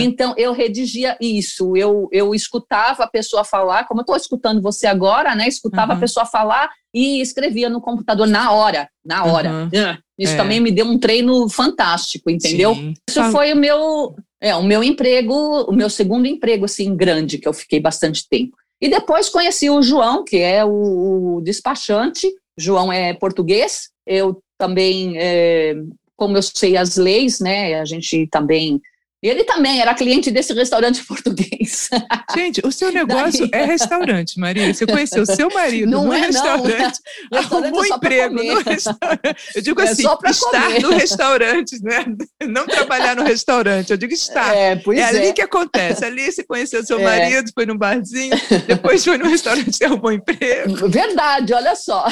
então 0.00 0.32
eu 0.38 0.54
redigia 0.54 1.18
isso. 1.20 1.76
Eu, 1.76 2.08
eu 2.10 2.34
escutava 2.34 3.04
a 3.04 3.06
pessoa 3.06 3.44
falar, 3.44 3.86
como 3.86 4.00
eu 4.00 4.04
estou 4.04 4.16
escutando 4.16 4.62
você 4.62 4.86
agora, 4.86 5.34
né? 5.34 5.46
Escutava 5.46 5.92
uhum. 5.92 5.98
a 5.98 6.00
pessoa 6.00 6.24
falar 6.24 6.70
e 6.94 7.20
escrevia 7.20 7.68
no 7.68 7.78
computador 7.78 8.26
na 8.26 8.50
hora, 8.52 8.88
na 9.04 9.22
hora. 9.26 9.50
Uhum. 9.52 9.70
Isso 10.18 10.32
é. 10.32 10.36
também 10.38 10.60
me 10.60 10.70
deu 10.70 10.86
um 10.86 10.98
treino 10.98 11.46
fantástico, 11.50 12.30
entendeu? 12.30 12.74
Sim. 12.74 12.94
Isso 13.06 13.22
foi 13.32 13.52
o 13.52 13.56
meu, 13.56 14.16
é, 14.40 14.56
o 14.56 14.62
meu 14.62 14.82
emprego, 14.82 15.34
o 15.68 15.72
meu 15.72 15.90
segundo 15.90 16.26
emprego 16.26 16.64
assim 16.64 16.96
grande 16.96 17.36
que 17.36 17.46
eu 17.46 17.52
fiquei 17.52 17.80
bastante 17.80 18.26
tempo. 18.26 18.56
E 18.80 18.88
depois 18.88 19.28
conheci 19.28 19.68
o 19.68 19.82
João, 19.82 20.24
que 20.24 20.38
é 20.38 20.64
o, 20.64 21.36
o 21.36 21.40
despachante. 21.42 22.28
João 22.56 22.92
é 22.92 23.12
português. 23.12 23.90
Eu 24.06 24.42
também, 24.56 25.18
é, 25.18 25.74
como 26.16 26.36
eu 26.36 26.42
sei 26.42 26.76
as 26.76 26.96
leis, 26.96 27.40
né? 27.40 27.80
A 27.80 27.84
gente 27.84 28.26
também 28.28 28.80
ele 29.28 29.44
também 29.44 29.80
era 29.80 29.94
cliente 29.94 30.30
desse 30.30 30.52
restaurante 30.54 31.04
português. 31.06 31.90
Gente, 32.34 32.60
o 32.64 32.72
seu 32.72 32.90
negócio 32.90 33.48
Daí... 33.50 33.62
é 33.62 33.64
restaurante, 33.64 34.38
Maria. 34.38 34.72
Você 34.72 34.86
conheceu 34.86 35.22
o 35.22 35.26
seu 35.26 35.50
marido 35.52 35.90
não 35.90 36.06
no 36.06 36.12
é, 36.12 36.20
restaurante, 36.20 36.98
não. 37.30 37.38
arrumou 37.38 37.84
é 37.84 37.88
emprego 37.88 38.34
no 38.42 38.60
restaurante. 38.60 39.36
Eu 39.54 39.62
digo 39.62 39.80
é 39.80 39.84
assim, 39.84 40.04
estar 40.04 40.62
comer. 40.62 40.82
no 40.82 40.90
restaurante, 40.90 41.82
né? 41.82 42.04
Não 42.46 42.66
trabalhar 42.66 43.14
no 43.14 43.22
restaurante. 43.22 43.90
Eu 43.90 43.96
digo 43.96 44.12
estar. 44.12 44.54
É, 44.54 44.72
é, 44.72 44.98
é. 44.98 45.04
ali 45.04 45.32
que 45.32 45.42
acontece. 45.42 46.04
Ali 46.04 46.30
você 46.30 46.42
conheceu 46.42 46.84
seu 46.84 46.98
é. 47.00 47.04
marido, 47.04 47.50
foi 47.54 47.66
num 47.66 47.76
barzinho, 47.76 48.34
depois 48.66 49.04
foi 49.04 49.18
no 49.18 49.28
restaurante 49.28 49.78
e 49.80 49.84
arrumou 49.84 50.12
emprego. 50.12 50.88
Verdade, 50.88 51.52
olha 51.52 51.74
só. 51.74 52.06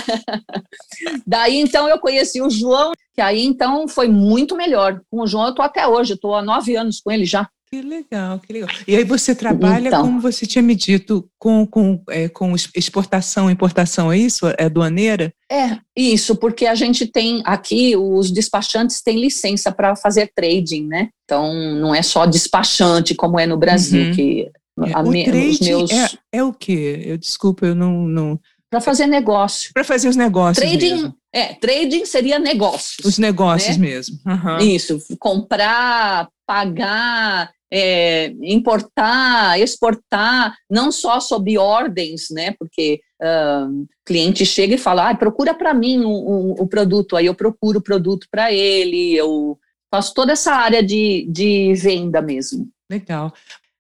Daí, 1.27 1.57
então, 1.61 1.89
eu 1.89 1.99
conheci 1.99 2.43
o 2.43 2.51
João 2.51 2.93
que 3.19 3.23
aí 3.23 3.45
então 3.45 3.89
foi 3.89 4.07
muito 4.07 4.57
melhor. 4.57 5.01
Com 5.11 5.23
o 5.23 5.27
João 5.27 5.47
eu 5.47 5.51
estou 5.51 5.65
até 5.65 5.85
hoje, 5.89 6.13
estou 6.13 6.37
há 6.37 6.43
nove 6.43 6.77
anos 6.77 7.01
com 7.01 7.11
ele 7.11 7.25
já. 7.25 7.49
Que 7.69 7.83
legal, 7.83 8.39
que 8.39 8.53
legal. 8.53 8.69
E 8.87 8.95
aí 8.95 9.03
você 9.03 9.35
trabalha, 9.35 9.89
então, 9.89 10.03
como 10.03 10.21
você 10.21 10.47
tinha 10.47 10.63
me 10.63 10.77
dito, 10.77 11.29
com, 11.37 11.67
com, 11.67 12.01
é, 12.09 12.29
com 12.29 12.55
exportação, 12.55 13.51
importação, 13.51 14.13
é 14.13 14.17
isso? 14.17 14.47
É 14.57 14.67
aduaneira? 14.67 15.35
É, 15.51 15.79
isso, 15.97 16.37
porque 16.37 16.65
a 16.65 16.77
gente 16.77 17.09
tem 17.09 17.43
aqui, 17.45 17.97
os 17.97 18.31
despachantes 18.31 19.03
têm 19.03 19.21
licença 19.21 19.73
para 19.73 19.97
fazer 19.97 20.31
trading, 20.35 20.87
né? 20.87 21.09
Então, 21.25 21.53
não 21.53 21.93
é 21.93 22.01
só 22.01 22.25
despachante 22.25 23.17
como 23.17 23.39
é 23.39 23.47
no 23.47 23.59
Brasil, 23.59 24.07
uhum. 24.07 24.15
que 24.15 24.49
é, 24.87 24.93
a, 24.95 25.01
o 25.01 25.11
me, 25.11 25.25
trading 25.25 25.65
meus... 25.65 25.91
é, 25.91 26.09
é 26.35 26.45
o 26.45 26.53
quê? 26.53 27.03
Eu 27.05 27.19
desculpa, 27.19 27.67
eu 27.67 27.75
não... 27.75 28.07
não... 28.07 28.41
Para 28.71 28.81
fazer 28.81 29.07
negócio. 29.07 29.73
Para 29.75 29.85
fazer 29.85 30.09
os 30.09 30.17
negócios. 30.17 30.65
Trading, 30.65 30.93
mesmo. 30.93 31.18
É, 31.33 31.55
trading 31.55 32.05
seria 32.07 32.39
negócios. 32.39 33.05
Os 33.05 33.19
negócios 33.19 33.77
né? 33.77 33.87
mesmo. 33.87 34.19
Uhum. 34.27 34.59
Isso, 34.59 34.99
comprar, 35.19 36.29
pagar, 36.47 37.51
é, 37.71 38.33
importar, 38.43 39.61
exportar, 39.61 40.57
não 40.71 40.91
só 40.91 41.21
sob 41.21 41.59
ordens, 41.59 42.29
né? 42.31 42.55
Porque 42.59 43.01
o 43.21 43.87
cliente 44.07 44.47
chega 44.47 44.77
e 44.77 44.79
fala, 44.79 45.11
ah, 45.11 45.15
procura 45.15 45.53
para 45.53 45.75
mim 45.75 45.99
o 46.05 46.09
um, 46.09 46.53
um, 46.53 46.63
um 46.63 46.67
produto, 46.67 47.17
aí 47.17 47.27
eu 47.27 47.35
procuro 47.35 47.81
o 47.81 47.83
produto 47.83 48.27
para 48.31 48.53
ele, 48.53 49.15
eu 49.15 49.59
faço 49.93 50.15
toda 50.15 50.33
essa 50.33 50.53
área 50.53 50.83
de, 50.83 51.27
de 51.29 51.75
venda 51.75 52.23
mesmo. 52.23 52.69
Legal. 52.91 53.33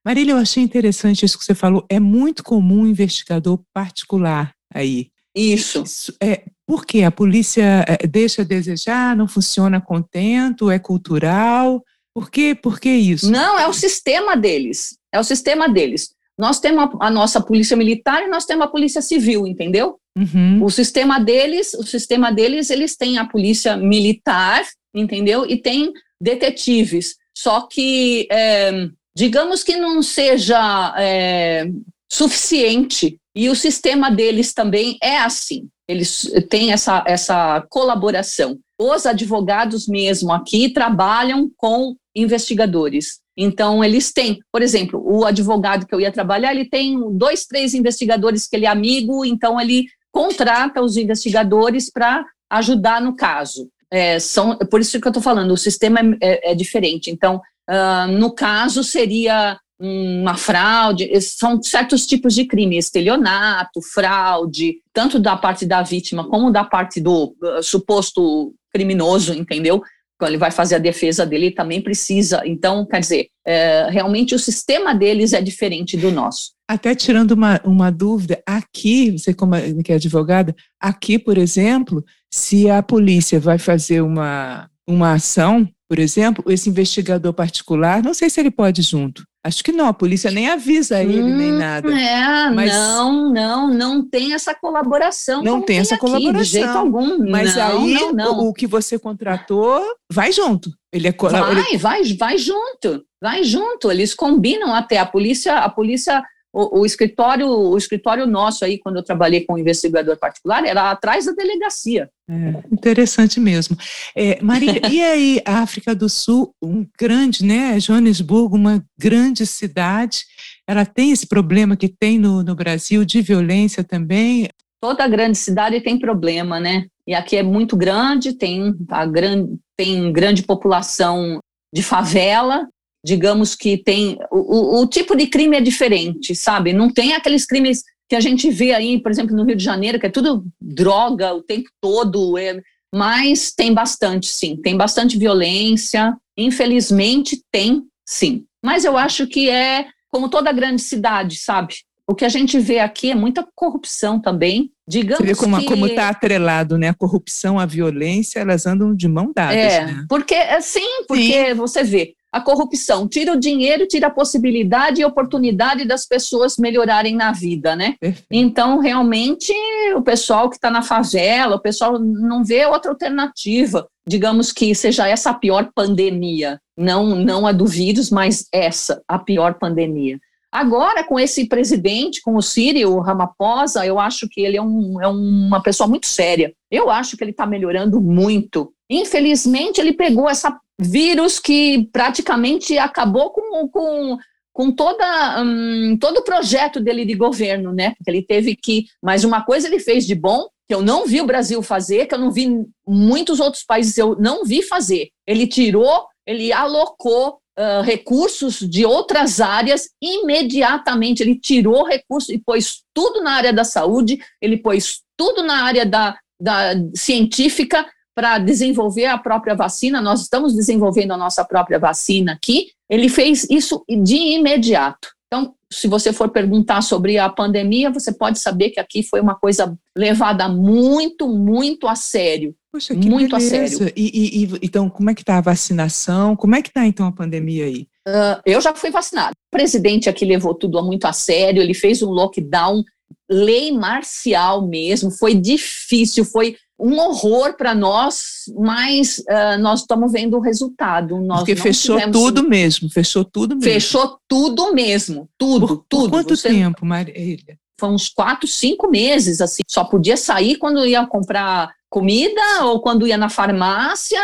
Marília, 0.04 0.32
eu 0.32 0.38
achei 0.38 0.62
interessante 0.62 1.24
isso 1.24 1.38
que 1.38 1.44
você 1.44 1.54
falou. 1.54 1.84
É 1.88 2.00
muito 2.00 2.42
comum 2.42 2.86
investigador 2.86 3.60
particular 3.72 4.54
aí. 4.72 5.10
Isso. 5.34 5.82
isso 5.82 6.16
é, 6.22 6.44
por 6.68 6.84
quê? 6.84 7.02
A 7.02 7.10
polícia 7.10 7.82
é, 7.88 8.06
deixa 8.06 8.42
a 8.42 8.44
desejar, 8.44 9.16
não 9.16 9.26
funciona 9.26 9.80
contento, 9.80 10.70
é 10.70 10.78
cultural? 10.78 11.82
Por 12.14 12.30
quê? 12.30 12.54
Por 12.54 12.78
que 12.78 12.90
isso? 12.90 13.30
Não, 13.30 13.58
é 13.58 13.66
o 13.66 13.72
sistema 13.72 14.36
deles. 14.36 14.98
É 15.10 15.18
o 15.18 15.24
sistema 15.24 15.66
deles. 15.66 16.10
Nós 16.36 16.60
temos 16.60 16.84
a, 17.00 17.06
a 17.06 17.10
nossa 17.10 17.40
polícia 17.40 17.74
militar 17.74 18.22
e 18.22 18.28
nós 18.28 18.44
temos 18.44 18.66
a 18.66 18.68
polícia 18.68 19.00
civil, 19.00 19.46
entendeu? 19.46 19.98
Uhum. 20.14 20.62
O 20.62 20.68
sistema 20.68 21.18
deles, 21.18 21.72
o 21.72 21.84
sistema 21.84 22.30
deles, 22.30 22.68
eles 22.68 22.94
têm 22.96 23.16
a 23.16 23.24
polícia 23.24 23.74
militar, 23.74 24.62
entendeu? 24.94 25.46
E 25.48 25.56
tem 25.56 25.90
detetives. 26.20 27.16
Só 27.34 27.62
que 27.62 28.28
é, 28.30 28.90
digamos 29.16 29.64
que 29.64 29.76
não 29.76 30.02
seja 30.02 30.94
é, 30.98 31.70
suficiente. 32.10 33.18
E 33.34 33.48
o 33.48 33.54
sistema 33.54 34.10
deles 34.10 34.52
também 34.52 34.98
é 35.02 35.18
assim. 35.18 35.68
Eles 35.88 36.30
têm 36.50 36.72
essa, 36.72 37.02
essa 37.06 37.64
colaboração. 37.68 38.58
Os 38.80 39.06
advogados 39.06 39.86
mesmo 39.86 40.32
aqui 40.32 40.70
trabalham 40.70 41.50
com 41.56 41.94
investigadores. 42.14 43.20
Então, 43.36 43.84
eles 43.84 44.12
têm, 44.12 44.40
por 44.52 44.62
exemplo, 44.62 45.00
o 45.04 45.24
advogado 45.24 45.86
que 45.86 45.94
eu 45.94 46.00
ia 46.00 46.12
trabalhar, 46.12 46.52
ele 46.52 46.68
tem 46.68 46.98
dois, 47.16 47.46
três 47.46 47.72
investigadores 47.72 48.48
que 48.48 48.56
ele 48.56 48.66
é 48.66 48.68
amigo, 48.68 49.24
então 49.24 49.60
ele 49.60 49.86
contrata 50.10 50.82
os 50.82 50.96
investigadores 50.96 51.90
para 51.90 52.24
ajudar 52.50 53.00
no 53.00 53.14
caso. 53.14 53.68
É, 53.90 54.18
são, 54.18 54.58
por 54.70 54.80
isso 54.80 55.00
que 55.00 55.06
eu 55.06 55.10
estou 55.10 55.22
falando, 55.22 55.52
o 55.52 55.56
sistema 55.56 56.00
é, 56.00 56.16
é, 56.20 56.52
é 56.52 56.54
diferente. 56.54 57.10
Então, 57.10 57.40
Uh, 57.68 58.10
no 58.12 58.32
caso, 58.32 58.82
seria 58.82 59.60
uma 59.80 60.36
fraude, 60.36 61.08
são 61.20 61.62
certos 61.62 62.06
tipos 62.06 62.34
de 62.34 62.44
crime, 62.44 62.76
estelionato, 62.76 63.80
fraude, 63.80 64.78
tanto 64.92 65.18
da 65.18 65.36
parte 65.36 65.64
da 65.64 65.82
vítima 65.82 66.28
como 66.28 66.50
da 66.50 66.64
parte 66.64 67.00
do 67.00 67.36
uh, 67.40 67.62
suposto 67.62 68.54
criminoso, 68.72 69.32
entendeu? 69.32 69.80
Quando 70.18 70.30
ele 70.30 70.38
vai 70.38 70.50
fazer 70.50 70.74
a 70.74 70.80
defesa 70.80 71.24
dele, 71.24 71.52
também 71.52 71.80
precisa. 71.80 72.42
Então, 72.44 72.84
quer 72.84 72.98
dizer, 72.98 73.28
é, 73.46 73.88
realmente 73.88 74.34
o 74.34 74.38
sistema 74.38 74.92
deles 74.92 75.32
é 75.32 75.40
diferente 75.40 75.96
do 75.96 76.10
nosso. 76.10 76.54
Até 76.68 76.92
tirando 76.92 77.30
uma, 77.30 77.60
uma 77.64 77.90
dúvida, 77.90 78.42
aqui, 78.44 79.12
você 79.12 79.32
como 79.32 79.54
é, 79.54 79.72
que 79.82 79.92
é 79.92 79.94
advogada, 79.94 80.56
aqui, 80.80 81.20
por 81.20 81.38
exemplo, 81.38 82.04
se 82.34 82.68
a 82.68 82.82
polícia 82.82 83.38
vai 83.38 83.58
fazer 83.58 84.00
uma, 84.00 84.68
uma 84.88 85.12
ação 85.12 85.68
por 85.88 85.98
exemplo, 85.98 86.44
esse 86.52 86.68
investigador 86.68 87.32
particular, 87.32 88.02
não 88.02 88.12
sei 88.12 88.28
se 88.28 88.38
ele 88.38 88.50
pode 88.50 88.82
junto. 88.82 89.24
Acho 89.44 89.62
que 89.62 89.70
não, 89.70 89.86
a 89.86 89.94
polícia 89.94 90.30
nem 90.30 90.48
avisa 90.50 91.00
ele, 91.00 91.22
hum, 91.22 91.36
nem 91.36 91.52
nada. 91.52 91.88
É, 91.90 92.50
mas 92.50 92.72
não, 92.72 93.32
não, 93.32 93.72
não 93.72 94.02
tem 94.02 94.34
essa 94.34 94.54
colaboração. 94.54 95.42
Não 95.42 95.62
tem, 95.62 95.78
essa 95.78 95.94
aqui, 95.94 96.00
colaboração. 96.00 96.42
De 96.42 96.48
jeito 96.48 96.76
algum. 96.76 97.30
Mas 97.30 97.54
não, 97.54 97.62
aí 97.62 97.94
não, 97.94 98.12
não. 98.12 98.38
O, 98.40 98.48
o, 98.48 98.52
que 98.52 98.66
você 98.66 98.98
contratou 98.98 99.80
vai 100.12 100.32
junto. 100.32 100.70
Ele 100.92 101.08
é 101.08 101.12
vai, 101.12 101.52
ele... 101.52 101.78
vai, 101.78 102.02
vai 102.14 102.38
junto, 102.38 103.04
vai 103.22 103.44
junto. 103.44 103.90
Eles 103.90 104.12
combinam 104.12 104.74
até 104.74 104.98
a 104.98 105.06
polícia, 105.06 105.58
a 105.58 105.68
polícia 105.68 106.22
o, 106.58 106.80
o, 106.80 106.86
escritório, 106.86 107.46
o 107.46 107.78
escritório 107.78 108.26
nosso 108.26 108.64
aí, 108.64 108.78
quando 108.78 108.96
eu 108.96 109.04
trabalhei 109.04 109.44
com 109.44 109.54
um 109.54 109.58
investigador 109.58 110.16
particular, 110.18 110.64
era 110.64 110.90
atrás 110.90 111.26
da 111.26 111.32
delegacia. 111.32 112.10
É, 112.28 112.64
interessante 112.72 113.38
mesmo. 113.38 113.76
É, 114.14 114.42
Maria, 114.42 114.80
e 114.90 115.00
aí, 115.00 115.42
a 115.44 115.60
África 115.60 115.94
do 115.94 116.08
Sul, 116.08 116.52
um 116.60 116.84
grande, 116.98 117.44
né? 117.44 117.78
Joanesburgo, 117.78 118.56
uma 118.56 118.84
grande 118.98 119.46
cidade, 119.46 120.24
ela 120.66 120.84
tem 120.84 121.12
esse 121.12 121.28
problema 121.28 121.76
que 121.76 121.88
tem 121.88 122.18
no, 122.18 122.42
no 122.42 122.56
Brasil 122.56 123.04
de 123.04 123.22
violência 123.22 123.84
também? 123.84 124.48
Toda 124.80 125.06
grande 125.06 125.38
cidade 125.38 125.80
tem 125.80 125.96
problema, 125.96 126.58
né? 126.58 126.86
E 127.06 127.14
aqui 127.14 127.36
é 127.36 127.42
muito 127.42 127.76
grande, 127.76 128.32
tem 128.32 128.74
a 128.90 129.06
grande, 129.06 129.56
tem 129.76 130.12
grande 130.12 130.42
população 130.42 131.38
de 131.72 131.82
favela, 131.84 132.66
digamos 133.08 133.54
que 133.54 133.78
tem 133.78 134.18
o, 134.30 134.82
o, 134.82 134.86
tipo 134.86 135.16
de 135.16 135.26
crime 135.26 135.56
é 135.56 135.62
diferente, 135.62 136.34
sabe? 136.34 136.74
Não 136.74 136.90
tem 136.90 137.14
aqueles 137.14 137.46
crimes 137.46 137.82
que 138.06 138.14
a 138.14 138.20
gente 138.20 138.50
vê 138.50 138.74
aí, 138.74 139.00
por 139.00 139.10
exemplo, 139.10 139.34
no 139.34 139.44
Rio 139.44 139.56
de 139.56 139.64
Janeiro, 139.64 139.98
que 139.98 140.04
é 140.04 140.10
tudo 140.10 140.44
droga 140.60 141.32
o 141.32 141.42
tempo 141.42 141.70
todo, 141.80 142.36
é, 142.36 142.60
mas 142.94 143.50
tem 143.50 143.72
bastante, 143.72 144.26
sim, 144.26 144.56
tem 144.56 144.76
bastante 144.76 145.16
violência, 145.16 146.14
infelizmente 146.36 147.42
tem, 147.50 147.82
sim. 148.04 148.44
Mas 148.62 148.84
eu 148.84 148.94
acho 148.94 149.26
que 149.26 149.48
é 149.48 149.86
como 150.10 150.28
toda 150.28 150.52
grande 150.52 150.82
cidade, 150.82 151.36
sabe? 151.36 151.76
O 152.06 152.14
que 152.14 152.26
a 152.26 152.28
gente 152.28 152.58
vê 152.58 152.78
aqui 152.78 153.10
é 153.10 153.14
muita 153.14 153.46
corrupção 153.54 154.20
também. 154.20 154.70
Digamos 154.86 155.18
Você 155.18 155.26
vê 155.26 155.34
como, 155.34 155.58
que... 155.58 155.66
como 155.66 155.86
está 155.86 156.08
atrelado, 156.08 156.78
né? 156.78 156.88
A 156.88 156.94
corrupção, 156.94 157.58
a 157.58 157.66
violência, 157.66 158.40
elas 158.40 158.66
andam 158.66 158.94
de 158.94 159.06
mão 159.06 159.30
dadas. 159.34 159.56
É, 159.56 159.84
né? 159.84 160.06
porque 160.08 160.34
é, 160.34 160.58
sim, 160.62 161.04
porque 161.06 161.48
sim. 161.48 161.54
você 161.54 161.84
vê, 161.84 162.14
a 162.30 162.40
corrupção 162.40 163.08
tira 163.08 163.32
o 163.32 163.40
dinheiro, 163.40 163.86
tira 163.86 164.08
a 164.08 164.10
possibilidade 164.10 165.00
e 165.00 165.04
oportunidade 165.04 165.84
das 165.84 166.06
pessoas 166.06 166.56
melhorarem 166.58 167.16
na 167.16 167.32
vida, 167.32 167.74
né? 167.74 167.96
Perfeito. 167.98 168.26
Então, 168.30 168.78
realmente, 168.78 169.52
o 169.96 170.02
pessoal 170.02 170.50
que 170.50 170.56
está 170.56 170.70
na 170.70 170.82
favela, 170.82 171.56
o 171.56 171.60
pessoal 171.60 171.98
não 171.98 172.44
vê 172.44 172.66
outra 172.66 172.90
alternativa. 172.90 173.88
Digamos 174.06 174.52
que 174.52 174.74
seja 174.74 175.08
essa 175.08 175.30
a 175.30 175.34
pior 175.34 175.70
pandemia, 175.74 176.60
não, 176.76 177.14
não 177.14 177.46
a 177.46 177.52
do 177.52 177.66
vírus, 177.66 178.10
mas 178.10 178.46
essa, 178.52 179.02
a 179.08 179.18
pior 179.18 179.54
pandemia. 179.54 180.18
Agora, 180.50 181.04
com 181.04 181.20
esse 181.20 181.46
presidente, 181.46 182.22
com 182.22 182.34
o 182.34 182.42
Sírio 182.42 182.98
Ramaphosa, 183.00 183.84
eu 183.84 183.98
acho 183.98 184.26
que 184.30 184.40
ele 184.40 184.56
é, 184.56 184.62
um, 184.62 185.00
é 185.00 185.06
uma 185.06 185.62
pessoa 185.62 185.86
muito 185.86 186.06
séria. 186.06 186.54
Eu 186.70 186.88
acho 186.88 187.16
que 187.16 187.24
ele 187.24 187.32
está 187.32 187.46
melhorando 187.46 188.00
muito. 188.00 188.72
Infelizmente, 188.90 189.78
ele 189.78 189.92
pegou 189.92 190.28
essa 190.28 190.58
vírus 190.80 191.38
que 191.38 191.88
praticamente 191.92 192.78
acabou 192.78 193.30
com, 193.30 193.68
com, 193.68 194.18
com 194.52 194.70
toda, 194.72 195.42
um, 195.42 195.96
todo 195.98 196.18
o 196.18 196.24
projeto 196.24 196.80
dele 196.80 197.04
de 197.04 197.14
governo, 197.14 197.72
né? 197.72 197.94
Ele 198.06 198.22
teve 198.22 198.54
que. 198.54 198.86
Mas 199.02 199.24
uma 199.24 199.42
coisa 199.44 199.66
ele 199.66 199.80
fez 199.80 200.06
de 200.06 200.14
bom, 200.14 200.48
que 200.68 200.74
eu 200.74 200.82
não 200.82 201.06
vi 201.06 201.20
o 201.20 201.26
Brasil 201.26 201.62
fazer, 201.62 202.06
que 202.06 202.14
eu 202.14 202.18
não 202.18 202.30
vi 202.30 202.48
muitos 202.86 203.40
outros 203.40 203.64
países, 203.64 203.96
eu 203.96 204.16
não 204.20 204.44
vi 204.44 204.62
fazer. 204.62 205.08
Ele 205.26 205.46
tirou, 205.46 206.06
ele 206.26 206.52
alocou 206.52 207.40
uh, 207.58 207.82
recursos 207.82 208.60
de 208.60 208.84
outras 208.84 209.40
áreas 209.40 209.88
imediatamente. 210.00 211.22
Ele 211.22 211.38
tirou 211.38 211.84
recursos 211.84 212.28
e 212.28 212.38
pôs 212.38 212.82
tudo 212.94 213.22
na 213.22 213.32
área 213.32 213.52
da 213.52 213.64
saúde, 213.64 214.18
ele 214.40 214.58
pôs 214.58 215.00
tudo 215.16 215.42
na 215.42 215.64
área 215.64 215.84
da, 215.84 216.16
da 216.40 216.74
científica 216.94 217.84
para 218.18 218.38
desenvolver 218.38 219.06
a 219.06 219.16
própria 219.16 219.54
vacina, 219.54 220.00
nós 220.00 220.22
estamos 220.22 220.52
desenvolvendo 220.52 221.12
a 221.12 221.16
nossa 221.16 221.44
própria 221.44 221.78
vacina 221.78 222.32
aqui, 222.32 222.72
ele 222.90 223.08
fez 223.08 223.46
isso 223.48 223.84
de 223.88 224.16
imediato. 224.16 225.10
Então, 225.28 225.54
se 225.72 225.86
você 225.86 226.12
for 226.12 226.28
perguntar 226.28 226.80
sobre 226.80 227.16
a 227.16 227.28
pandemia, 227.28 227.92
você 227.92 228.10
pode 228.12 228.40
saber 228.40 228.70
que 228.70 228.80
aqui 228.80 229.04
foi 229.04 229.20
uma 229.20 229.36
coisa 229.36 229.78
levada 229.96 230.48
muito, 230.48 231.28
muito 231.28 231.86
a 231.86 231.94
sério. 231.94 232.56
Poxa, 232.72 232.92
muito 232.92 233.36
beleza. 233.36 233.36
a 233.36 233.68
sério. 233.68 233.92
E, 233.96 234.42
e, 234.42 234.58
então, 234.62 234.90
como 234.90 235.10
é 235.10 235.14
que 235.14 235.22
está 235.22 235.38
a 235.38 235.42
vacinação? 235.42 236.34
Como 236.34 236.56
é 236.56 236.60
que 236.60 236.70
está, 236.70 236.84
então, 236.84 237.06
a 237.06 237.12
pandemia 237.12 237.66
aí? 237.66 237.86
Uh, 238.08 238.42
eu 238.44 238.60
já 238.60 238.74
fui 238.74 238.90
vacinado. 238.90 239.30
O 239.30 239.56
presidente 239.56 240.08
aqui 240.08 240.24
levou 240.24 240.54
tudo 240.54 240.82
muito 240.82 241.04
a 241.04 241.12
sério, 241.12 241.62
ele 241.62 241.74
fez 241.74 242.02
um 242.02 242.10
lockdown, 242.10 242.82
lei 243.30 243.70
marcial 243.70 244.66
mesmo, 244.66 245.08
foi 245.08 245.34
difícil, 245.34 246.24
foi 246.24 246.56
um 246.78 246.96
horror 246.98 247.54
para 247.56 247.74
nós, 247.74 248.44
mas 248.56 249.18
uh, 249.18 249.58
nós 249.58 249.80
estamos 249.80 250.12
vendo 250.12 250.36
o 250.36 250.40
resultado. 250.40 251.20
Nós 251.20 251.40
Porque 251.40 251.56
fechou 251.56 251.96
tivemos... 251.96 252.16
tudo 252.16 252.48
mesmo, 252.48 252.88
fechou 252.88 253.24
tudo 253.24 253.56
mesmo. 253.56 253.72
Fechou 253.72 254.18
tudo 254.28 254.72
mesmo, 254.72 255.28
tudo, 255.36 255.66
por, 255.66 255.84
tudo. 255.88 256.02
Por 256.02 256.10
quanto 256.10 256.36
Você... 256.36 256.48
tempo, 256.50 256.86
Marília? 256.86 257.58
Foi 257.80 257.88
uns 257.90 258.08
quatro, 258.08 258.46
cinco 258.46 258.88
meses, 258.88 259.40
assim. 259.40 259.62
Só 259.68 259.84
podia 259.84 260.16
sair 260.16 260.56
quando 260.56 260.84
ia 260.86 261.06
comprar 261.06 261.72
comida 261.90 262.64
ou 262.64 262.80
quando 262.80 263.06
ia 263.06 263.16
na 263.16 263.28
farmácia. 263.28 264.20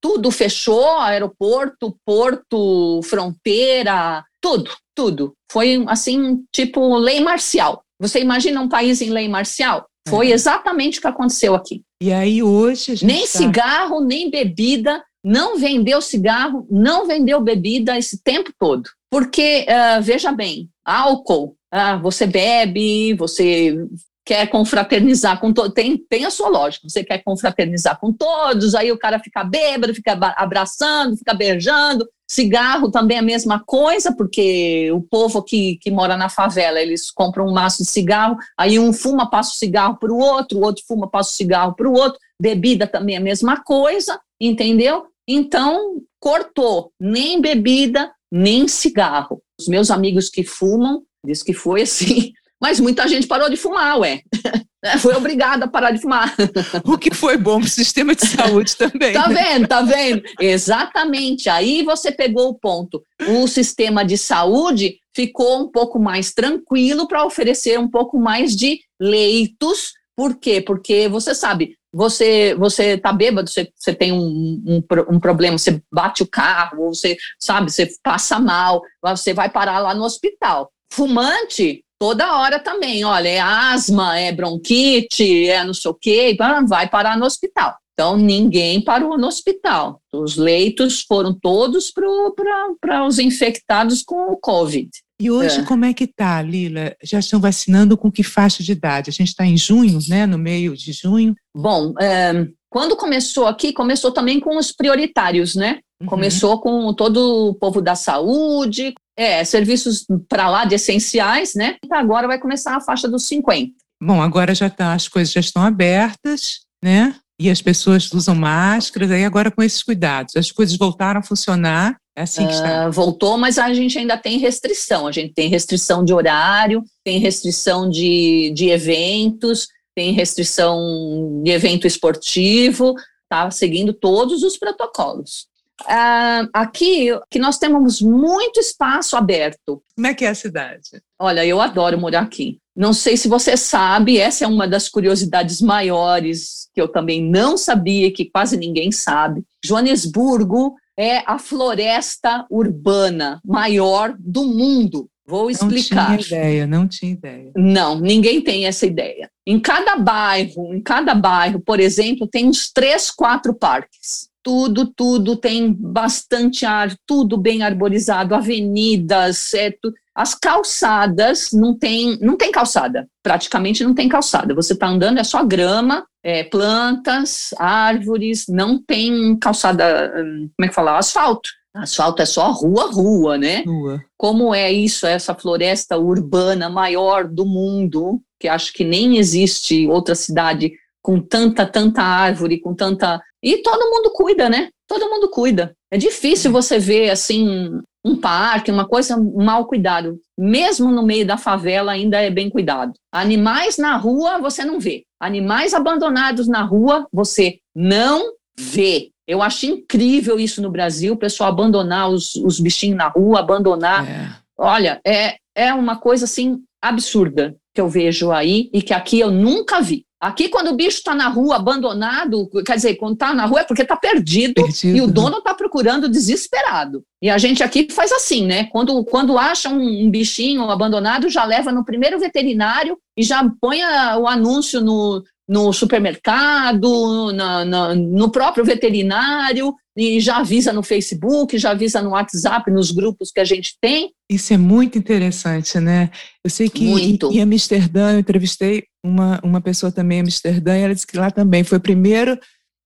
Tudo 0.00 0.30
fechou, 0.30 0.98
aeroporto, 0.98 1.96
porto, 2.04 3.00
fronteira, 3.04 4.24
tudo, 4.40 4.70
tudo. 4.94 5.34
Foi 5.50 5.84
assim, 5.88 6.42
tipo 6.52 6.96
lei 6.96 7.20
marcial. 7.20 7.84
Você 8.00 8.20
imagina 8.20 8.60
um 8.60 8.68
país 8.68 9.02
em 9.02 9.10
lei 9.10 9.28
marcial? 9.28 9.89
Foi 10.08 10.30
é. 10.30 10.34
exatamente 10.34 10.98
o 10.98 11.02
que 11.02 11.08
aconteceu 11.08 11.54
aqui. 11.54 11.82
E 12.02 12.12
aí 12.12 12.42
hoje 12.42 13.04
nem 13.04 13.20
tá... 13.22 13.26
cigarro, 13.26 14.00
nem 14.00 14.30
bebida, 14.30 15.02
não 15.24 15.58
vendeu 15.58 16.00
cigarro, 16.00 16.66
não 16.70 17.06
vendeu 17.06 17.40
bebida 17.40 17.98
esse 17.98 18.22
tempo 18.22 18.50
todo. 18.58 18.88
Porque, 19.10 19.66
uh, 19.68 20.02
veja 20.02 20.32
bem, 20.32 20.70
álcool, 20.84 21.56
uh, 21.74 22.00
você 22.00 22.26
bebe, 22.26 23.14
você 23.14 23.76
quer 24.24 24.46
confraternizar 24.46 25.40
com 25.40 25.52
todos, 25.52 25.74
tem, 25.74 25.98
tem 26.08 26.24
a 26.24 26.30
sua 26.30 26.48
lógica, 26.48 26.88
você 26.88 27.02
quer 27.02 27.18
confraternizar 27.24 27.98
com 27.98 28.12
todos, 28.12 28.74
aí 28.76 28.92
o 28.92 28.98
cara 28.98 29.18
fica 29.18 29.42
bêbado, 29.42 29.94
fica 29.94 30.12
abraçando, 30.36 31.16
fica 31.16 31.34
beijando, 31.34 32.08
cigarro 32.30 32.92
também 32.92 33.16
é 33.16 33.20
a 33.20 33.24
mesma 33.24 33.58
coisa, 33.58 34.14
porque 34.14 34.88
o 34.92 35.02
povo 35.02 35.42
que, 35.42 35.78
que 35.78 35.90
mora 35.90 36.16
na 36.16 36.28
favela, 36.28 36.80
eles 36.80 37.10
compram 37.10 37.48
um 37.48 37.52
maço 37.52 37.82
de 37.82 37.88
cigarro, 37.88 38.36
aí 38.56 38.78
um 38.78 38.92
fuma, 38.92 39.28
passa 39.28 39.50
o 39.50 39.56
cigarro 39.56 39.96
para 39.98 40.12
o 40.12 40.18
outro, 40.18 40.58
o 40.58 40.62
outro 40.62 40.84
fuma, 40.86 41.10
passa 41.10 41.30
o 41.30 41.34
cigarro 41.34 41.74
para 41.74 41.88
o 41.88 41.92
outro, 41.92 42.20
bebida 42.40 42.86
também 42.86 43.16
é 43.16 43.18
a 43.18 43.20
mesma 43.22 43.60
coisa, 43.64 44.20
entendeu? 44.40 45.06
Então, 45.26 46.00
cortou, 46.20 46.92
nem 47.00 47.40
bebida, 47.40 48.12
nem 48.30 48.68
cigarro. 48.68 49.42
Os 49.60 49.66
meus 49.66 49.90
amigos 49.90 50.28
que 50.28 50.44
fumam, 50.44 51.02
diz 51.26 51.42
que 51.42 51.52
foi 51.52 51.82
assim, 51.82 52.32
mas 52.60 52.78
muita 52.78 53.08
gente 53.08 53.26
parou 53.26 53.48
de 53.48 53.56
fumar, 53.56 53.98
ué. 53.98 54.20
Foi 55.00 55.14
obrigada 55.14 55.66
a 55.66 55.68
parar 55.68 55.90
de 55.90 56.00
fumar. 56.00 56.34
O 56.84 56.96
que 56.96 57.14
foi 57.14 57.36
bom 57.36 57.58
para 57.58 57.66
o 57.66 57.70
sistema 57.70 58.14
de 58.14 58.26
saúde 58.26 58.76
também. 58.76 59.12
tá 59.12 59.28
né? 59.28 59.34
vendo, 59.34 59.68
tá 59.68 59.82
vendo? 59.82 60.22
Exatamente. 60.40 61.50
Aí 61.50 61.82
você 61.82 62.10
pegou 62.10 62.48
o 62.48 62.54
ponto. 62.54 63.02
O 63.28 63.46
sistema 63.46 64.04
de 64.04 64.16
saúde 64.16 64.96
ficou 65.14 65.60
um 65.60 65.70
pouco 65.70 65.98
mais 65.98 66.32
tranquilo 66.32 67.06
para 67.06 67.24
oferecer 67.24 67.78
um 67.78 67.88
pouco 67.88 68.18
mais 68.18 68.56
de 68.56 68.80
leitos. 68.98 69.92
Por 70.16 70.36
quê? 70.36 70.62
Porque 70.62 71.08
você 71.08 71.34
sabe, 71.34 71.76
você 71.92 72.54
você 72.54 72.96
tá 72.96 73.12
bêbado, 73.12 73.50
você, 73.50 73.70
você 73.76 73.94
tem 73.94 74.12
um, 74.12 74.62
um, 74.66 74.82
um, 75.10 75.20
problema, 75.20 75.58
você 75.58 75.82
bate 75.92 76.22
o 76.22 76.26
carro, 76.28 76.88
você 76.88 77.16
sabe, 77.38 77.70
você 77.70 77.90
passa 78.02 78.38
mal, 78.38 78.82
você 79.02 79.34
vai 79.34 79.50
parar 79.50 79.78
lá 79.78 79.94
no 79.94 80.04
hospital. 80.04 80.70
Fumante, 80.92 81.84
toda 82.00 82.38
hora 82.38 82.58
também, 82.58 83.04
olha, 83.04 83.28
é 83.28 83.38
asma, 83.38 84.18
é 84.18 84.32
bronquite, 84.32 85.46
é 85.48 85.62
não 85.62 85.74
sei 85.74 85.90
o 85.90 85.94
quê, 85.94 86.36
vai 86.66 86.88
parar 86.88 87.18
no 87.18 87.26
hospital. 87.26 87.76
Então, 87.92 88.16
ninguém 88.16 88.80
parou 88.80 89.18
no 89.18 89.26
hospital. 89.26 90.00
Os 90.10 90.36
leitos 90.36 91.02
foram 91.02 91.34
todos 91.38 91.92
para 91.92 93.06
os 93.06 93.18
infectados 93.18 94.02
com 94.02 94.32
o 94.32 94.38
Covid. 94.38 94.88
E 95.20 95.30
hoje, 95.30 95.60
é. 95.60 95.64
como 95.64 95.84
é 95.84 95.92
que 95.92 96.04
está, 96.04 96.40
Lila? 96.40 96.96
Já 97.02 97.18
estão 97.18 97.38
vacinando 97.38 97.98
com 97.98 98.10
que 98.10 98.22
faixa 98.22 98.62
de 98.62 98.72
idade? 98.72 99.10
A 99.10 99.12
gente 99.12 99.28
está 99.28 99.44
em 99.44 99.58
junho, 99.58 99.98
né? 100.08 100.24
No 100.24 100.38
meio 100.38 100.74
de 100.74 100.94
junho. 100.94 101.34
Bom, 101.54 101.92
é, 102.00 102.48
quando 102.70 102.96
começou 102.96 103.46
aqui, 103.46 103.72
começou 103.72 104.12
também 104.12 104.38
com 104.38 104.56
os 104.56 104.70
prioritários, 104.70 105.56
né? 105.56 105.80
Uhum. 106.00 106.06
Começou 106.06 106.60
com 106.60 106.94
todo 106.94 107.50
o 107.50 107.54
povo 107.54 107.82
da 107.82 107.94
saúde, 107.94 108.94
é, 109.16 109.44
serviços 109.44 110.06
para 110.28 110.48
lá 110.48 110.64
de 110.64 110.76
essenciais, 110.76 111.54
né? 111.54 111.76
Então 111.84 111.98
agora 111.98 112.28
vai 112.28 112.38
começar 112.38 112.76
a 112.76 112.80
faixa 112.80 113.08
dos 113.08 113.24
50. 113.24 113.72
Bom, 114.02 114.22
agora 114.22 114.54
já 114.54 114.70
tá, 114.70 114.94
as 114.94 115.08
coisas 115.08 115.32
já 115.32 115.40
estão 115.40 115.62
abertas, 115.62 116.60
né? 116.82 117.14
E 117.38 117.50
as 117.50 117.60
pessoas 117.60 118.10
usam 118.12 118.34
máscaras, 118.34 119.10
aí 119.10 119.24
agora 119.24 119.50
com 119.50 119.62
esses 119.62 119.82
cuidados. 119.82 120.36
As 120.36 120.52
coisas 120.52 120.76
voltaram 120.76 121.20
a 121.20 121.22
funcionar, 121.22 121.96
é 122.16 122.22
assim 122.22 122.46
que 122.46 122.52
está. 122.52 122.88
Uh, 122.88 122.92
voltou, 122.92 123.36
mas 123.36 123.58
a 123.58 123.72
gente 123.72 123.98
ainda 123.98 124.16
tem 124.16 124.38
restrição. 124.38 125.06
A 125.06 125.12
gente 125.12 125.32
tem 125.32 125.48
restrição 125.48 126.04
de 126.04 126.12
horário, 126.12 126.84
tem 127.04 127.18
restrição 127.18 127.88
de, 127.88 128.52
de 128.54 128.68
eventos, 128.68 129.68
tem 129.94 130.12
restrição 130.12 131.42
de 131.42 131.50
evento 131.50 131.86
esportivo, 131.86 132.94
tá 133.28 133.50
seguindo 133.50 133.92
todos 133.92 134.42
os 134.42 134.56
protocolos. 134.56 135.48
Uh, 135.82 136.44
aqui 136.52 137.08
que 137.30 137.38
nós 137.38 137.56
temos 137.56 138.02
muito 138.02 138.60
espaço 138.60 139.16
aberto. 139.16 139.82
Como 139.94 140.06
é 140.06 140.14
que 140.14 140.24
é 140.24 140.28
a 140.28 140.34
cidade? 140.34 141.02
Olha, 141.18 141.44
eu 141.44 141.60
adoro 141.60 141.98
morar 141.98 142.20
aqui. 142.20 142.58
Não 142.76 142.92
sei 142.92 143.16
se 143.16 143.28
você 143.28 143.56
sabe, 143.56 144.18
essa 144.18 144.44
é 144.44 144.48
uma 144.48 144.68
das 144.68 144.88
curiosidades 144.88 145.60
maiores 145.60 146.68
que 146.74 146.80
eu 146.80 146.88
também 146.88 147.22
não 147.22 147.56
sabia, 147.56 148.12
que 148.12 148.26
quase 148.26 148.56
ninguém 148.56 148.92
sabe. 148.92 149.42
Joanesburgo 149.64 150.74
é 150.98 151.18
a 151.26 151.38
floresta 151.38 152.46
urbana 152.50 153.40
maior 153.44 154.14
do 154.18 154.44
mundo. 154.44 155.08
Vou 155.30 155.50
explicar. 155.50 156.10
Não 156.10 156.18
tinha 156.18 156.38
ideia, 156.40 156.66
não 156.66 156.88
tinha 156.88 157.12
ideia. 157.12 157.52
Não, 157.56 158.00
ninguém 158.00 158.40
tem 158.40 158.66
essa 158.66 158.84
ideia. 158.84 159.30
Em 159.46 159.60
cada 159.60 159.96
bairro, 159.96 160.74
em 160.74 160.82
cada 160.82 161.14
bairro, 161.14 161.60
por 161.60 161.78
exemplo, 161.78 162.26
tem 162.26 162.46
uns 162.46 162.70
três, 162.72 163.10
quatro 163.10 163.54
parques 163.54 164.30
tudo, 164.42 164.86
tudo 164.86 165.36
tem 165.36 165.72
bastante 165.72 166.64
ar, 166.64 166.94
tudo 167.06 167.36
bem 167.36 167.62
arborizado, 167.62 168.34
avenidas, 168.34 169.52
é, 169.54 169.74
as 170.14 170.34
calçadas 170.34 171.50
não 171.52 171.76
tem, 171.76 172.18
não 172.20 172.36
tem 172.36 172.50
calçada, 172.50 173.08
praticamente 173.22 173.84
não 173.84 173.94
tem 173.94 174.08
calçada. 174.08 174.54
Você 174.54 174.72
está 174.72 174.86
andando 174.86 175.18
é 175.18 175.24
só 175.24 175.44
grama, 175.44 176.04
é, 176.22 176.44
plantas, 176.44 177.54
árvores, 177.58 178.46
não 178.48 178.82
tem 178.82 179.36
calçada, 179.38 180.12
hum, 180.16 180.50
como 180.56 180.66
é 180.66 180.68
que 180.68 180.74
fala, 180.74 180.98
asfalto. 180.98 181.48
Asfalto 181.74 182.20
é 182.20 182.26
só 182.26 182.50
rua, 182.50 182.90
rua, 182.90 183.38
né? 183.38 183.62
Rua. 183.64 184.00
Como 184.16 184.54
é 184.54 184.72
isso, 184.72 185.06
essa 185.06 185.34
floresta 185.34 185.96
urbana 185.96 186.68
maior 186.68 187.28
do 187.28 187.46
mundo, 187.46 188.20
que 188.38 188.48
acho 188.48 188.72
que 188.72 188.84
nem 188.84 189.18
existe 189.18 189.86
outra 189.86 190.14
cidade 190.14 190.72
com 191.02 191.20
tanta, 191.20 191.64
tanta 191.64 192.02
árvore, 192.02 192.60
com 192.60 192.74
tanta 192.74 193.20
e 193.42 193.58
todo 193.62 193.90
mundo 193.90 194.12
cuida, 194.12 194.48
né? 194.48 194.68
Todo 194.86 195.08
mundo 195.08 195.30
cuida. 195.30 195.74
É 195.90 195.96
difícil 195.96 196.52
você 196.52 196.78
ver 196.78 197.10
assim 197.10 197.70
um 198.04 198.16
parque, 198.16 198.70
uma 198.70 198.86
coisa 198.86 199.16
mal 199.16 199.66
cuidado. 199.66 200.18
Mesmo 200.38 200.90
no 200.90 201.02
meio 201.02 201.26
da 201.26 201.36
favela 201.36 201.92
ainda 201.92 202.20
é 202.20 202.30
bem 202.30 202.50
cuidado. 202.50 202.92
Animais 203.12 203.78
na 203.78 203.96
rua 203.96 204.38
você 204.38 204.64
não 204.64 204.78
vê. 204.78 205.04
Animais 205.18 205.74
abandonados 205.74 206.48
na 206.48 206.62
rua 206.62 207.06
você 207.12 207.58
não 207.74 208.32
vê. 208.58 209.10
Eu 209.30 209.40
acho 209.40 209.64
incrível 209.64 210.40
isso 210.40 210.60
no 210.60 210.70
Brasil, 210.70 211.12
o 211.12 211.16
pessoal 211.16 211.50
abandonar 211.50 212.10
os, 212.10 212.34
os 212.34 212.58
bichinhos 212.58 212.98
na 212.98 213.06
rua, 213.06 213.38
abandonar. 213.38 214.04
É. 214.04 214.28
Olha, 214.58 215.00
é, 215.06 215.36
é 215.54 215.72
uma 215.72 215.96
coisa 215.96 216.24
assim 216.24 216.58
absurda 216.82 217.54
que 217.72 217.80
eu 217.80 217.88
vejo 217.88 218.32
aí 218.32 218.68
e 218.72 218.82
que 218.82 218.92
aqui 218.92 219.20
eu 219.20 219.30
nunca 219.30 219.80
vi. 219.80 220.04
Aqui, 220.20 220.48
quando 220.48 220.68
o 220.68 220.74
bicho 220.74 220.98
está 220.98 221.14
na 221.14 221.28
rua, 221.28 221.56
abandonado, 221.56 222.50
quer 222.66 222.74
dizer, 222.74 222.96
quando 222.96 223.14
está 223.14 223.32
na 223.32 223.46
rua 223.46 223.60
é 223.60 223.64
porque 223.64 223.82
está 223.82 223.96
perdido, 223.96 224.54
perdido, 224.54 224.96
e 224.96 225.00
o 225.00 225.06
dono 225.06 225.38
está 225.38 225.54
procurando 225.54 226.10
desesperado. 226.10 227.04
E 227.22 227.30
a 227.30 227.38
gente 227.38 227.62
aqui 227.62 227.86
faz 227.90 228.10
assim, 228.10 228.46
né? 228.46 228.64
Quando, 228.64 229.02
quando 229.04 229.38
acha 229.38 229.70
um, 229.70 230.10
bichinho 230.10 230.68
abandonado, 230.68 231.30
já 231.30 231.44
leva 231.44 231.70
no 231.70 231.84
primeiro 231.84 232.18
veterinário 232.18 232.98
e 233.16 233.22
já 233.22 233.48
põe 233.60 233.80
a, 233.80 234.18
o 234.18 234.26
anúncio 234.26 234.80
no, 234.80 235.22
no 235.50 235.72
supermercado, 235.72 237.32
na, 237.32 237.64
na, 237.64 237.92
no 237.92 238.30
próprio 238.30 238.64
veterinário, 238.64 239.74
e 239.96 240.20
já 240.20 240.36
avisa 240.36 240.72
no 240.72 240.80
Facebook, 240.80 241.58
já 241.58 241.72
avisa 241.72 242.00
no 242.00 242.10
WhatsApp, 242.10 242.70
nos 242.70 242.92
grupos 242.92 243.32
que 243.32 243.40
a 243.40 243.44
gente 243.44 243.74
tem. 243.80 244.12
Isso 244.30 244.54
é 244.54 244.56
muito 244.56 244.96
interessante, 244.96 245.80
né? 245.80 246.08
Eu 246.44 246.50
sei 246.50 246.68
que 246.68 246.84
muito. 246.84 247.32
em 247.32 247.40
Amsterdã, 247.40 248.12
eu 248.12 248.20
entrevistei 248.20 248.84
uma, 249.04 249.40
uma 249.42 249.60
pessoa 249.60 249.90
também 249.90 250.18
em 250.18 250.20
Amsterdã, 250.20 250.78
e 250.78 250.82
ela 250.82 250.94
disse 250.94 251.06
que 251.06 251.18
lá 251.18 251.32
também 251.32 251.64
foi 251.64 251.78
o 251.78 251.82
primeiro. 251.82 252.38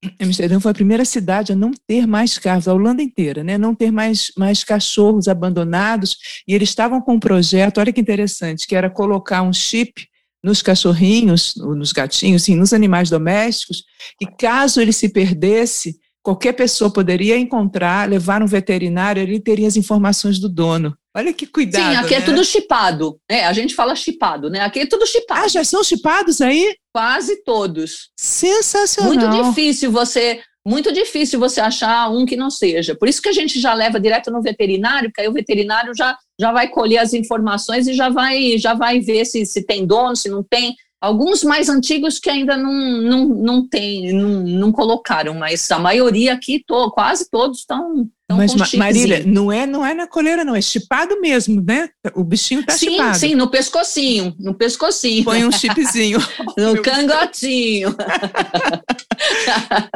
Amsterdã 0.18 0.58
foi 0.58 0.70
a 0.70 0.74
primeira 0.74 1.04
cidade 1.04 1.52
a 1.52 1.56
não 1.56 1.70
ter 1.86 2.06
mais 2.06 2.38
carros, 2.38 2.66
a 2.66 2.72
Holanda 2.72 3.02
inteira, 3.02 3.44
né? 3.44 3.58
Não 3.58 3.74
ter 3.74 3.90
mais, 3.90 4.32
mais 4.38 4.64
cachorros 4.64 5.28
abandonados. 5.28 6.16
E 6.48 6.54
eles 6.54 6.70
estavam 6.70 7.02
com 7.02 7.12
um 7.12 7.20
projeto, 7.20 7.76
olha 7.76 7.92
que 7.92 8.00
interessante, 8.00 8.66
que 8.66 8.74
era 8.74 8.88
colocar 8.88 9.42
um 9.42 9.52
chip 9.52 10.08
nos 10.44 10.60
cachorrinhos, 10.60 11.54
nos 11.56 11.90
gatinhos, 11.90 12.42
sim, 12.42 12.54
nos 12.54 12.74
animais 12.74 13.08
domésticos, 13.08 13.82
que 14.18 14.26
caso 14.38 14.80
ele 14.80 14.92
se 14.92 15.08
perdesse, 15.08 15.98
qualquer 16.22 16.52
pessoa 16.52 16.92
poderia 16.92 17.38
encontrar, 17.38 18.08
levar 18.08 18.42
um 18.42 18.46
veterinário, 18.46 19.22
ele 19.22 19.40
teria 19.40 19.66
as 19.66 19.76
informações 19.76 20.38
do 20.38 20.48
dono. 20.48 20.94
Olha 21.16 21.32
que 21.32 21.46
cuidado. 21.46 21.92
Sim, 21.92 21.96
aqui 21.96 22.14
é 22.14 22.18
né? 22.18 22.24
é 22.24 22.26
tudo 22.26 22.44
chipado. 22.44 23.18
É, 23.28 23.46
a 23.46 23.52
gente 23.52 23.74
fala 23.74 23.94
chipado, 23.94 24.50
né? 24.50 24.60
Aqui 24.60 24.80
é 24.80 24.86
tudo 24.86 25.06
chipado. 25.06 25.40
Ah, 25.44 25.48
já 25.48 25.64
são 25.64 25.82
chipados 25.82 26.40
aí? 26.40 26.76
Quase 26.92 27.42
todos. 27.42 28.10
Sensacional. 28.18 29.14
Muito 29.14 29.48
difícil 29.48 29.90
você 29.90 30.40
muito 30.66 30.90
difícil 30.92 31.38
você 31.38 31.60
achar 31.60 32.10
um 32.10 32.24
que 32.24 32.36
não 32.36 32.48
seja. 32.48 32.94
Por 32.94 33.06
isso 33.06 33.20
que 33.20 33.28
a 33.28 33.32
gente 33.32 33.60
já 33.60 33.74
leva 33.74 34.00
direto 34.00 34.30
no 34.30 34.40
veterinário, 34.40 35.10
porque 35.10 35.20
aí 35.20 35.28
o 35.28 35.32
veterinário 35.32 35.92
já, 35.94 36.16
já 36.40 36.52
vai 36.52 36.68
colher 36.68 36.98
as 36.98 37.12
informações 37.12 37.86
e 37.86 37.94
já 37.94 38.08
vai, 38.08 38.58
já 38.58 38.74
vai 38.74 39.00
ver 39.00 39.24
se, 39.24 39.44
se 39.46 39.62
tem 39.62 39.86
dono, 39.86 40.16
se 40.16 40.28
não 40.28 40.42
tem. 40.42 40.74
Alguns 41.00 41.44
mais 41.44 41.68
antigos 41.68 42.18
que 42.18 42.30
ainda 42.30 42.56
não, 42.56 42.72
não, 42.72 43.24
não 43.26 43.68
tem, 43.68 44.12
não, 44.12 44.40
não 44.40 44.72
colocaram, 44.72 45.34
mas 45.34 45.70
a 45.70 45.78
maioria 45.78 46.32
aqui, 46.32 46.64
to, 46.66 46.90
quase 46.92 47.28
todos 47.30 47.58
estão 47.58 48.08
Então, 48.24 48.38
Mas, 48.38 48.72
Marília, 48.72 49.22
não 49.26 49.52
é, 49.52 49.66
não 49.66 49.84
é 49.84 49.92
na 49.92 50.06
coleira, 50.06 50.44
não, 50.44 50.56
é 50.56 50.62
chipado 50.62 51.20
mesmo, 51.20 51.62
né? 51.62 51.90
O 52.14 52.24
bichinho 52.24 52.64
tá 52.64 52.72
sim, 52.72 52.92
chipado. 52.92 53.18
Sim, 53.18 53.34
no 53.34 53.50
pescocinho, 53.50 54.34
no 54.38 54.54
pescocinho. 54.54 55.24
Põe 55.24 55.44
um 55.44 55.52
chipzinho. 55.52 56.18
no 56.56 56.80
cangotinho. 56.80 57.94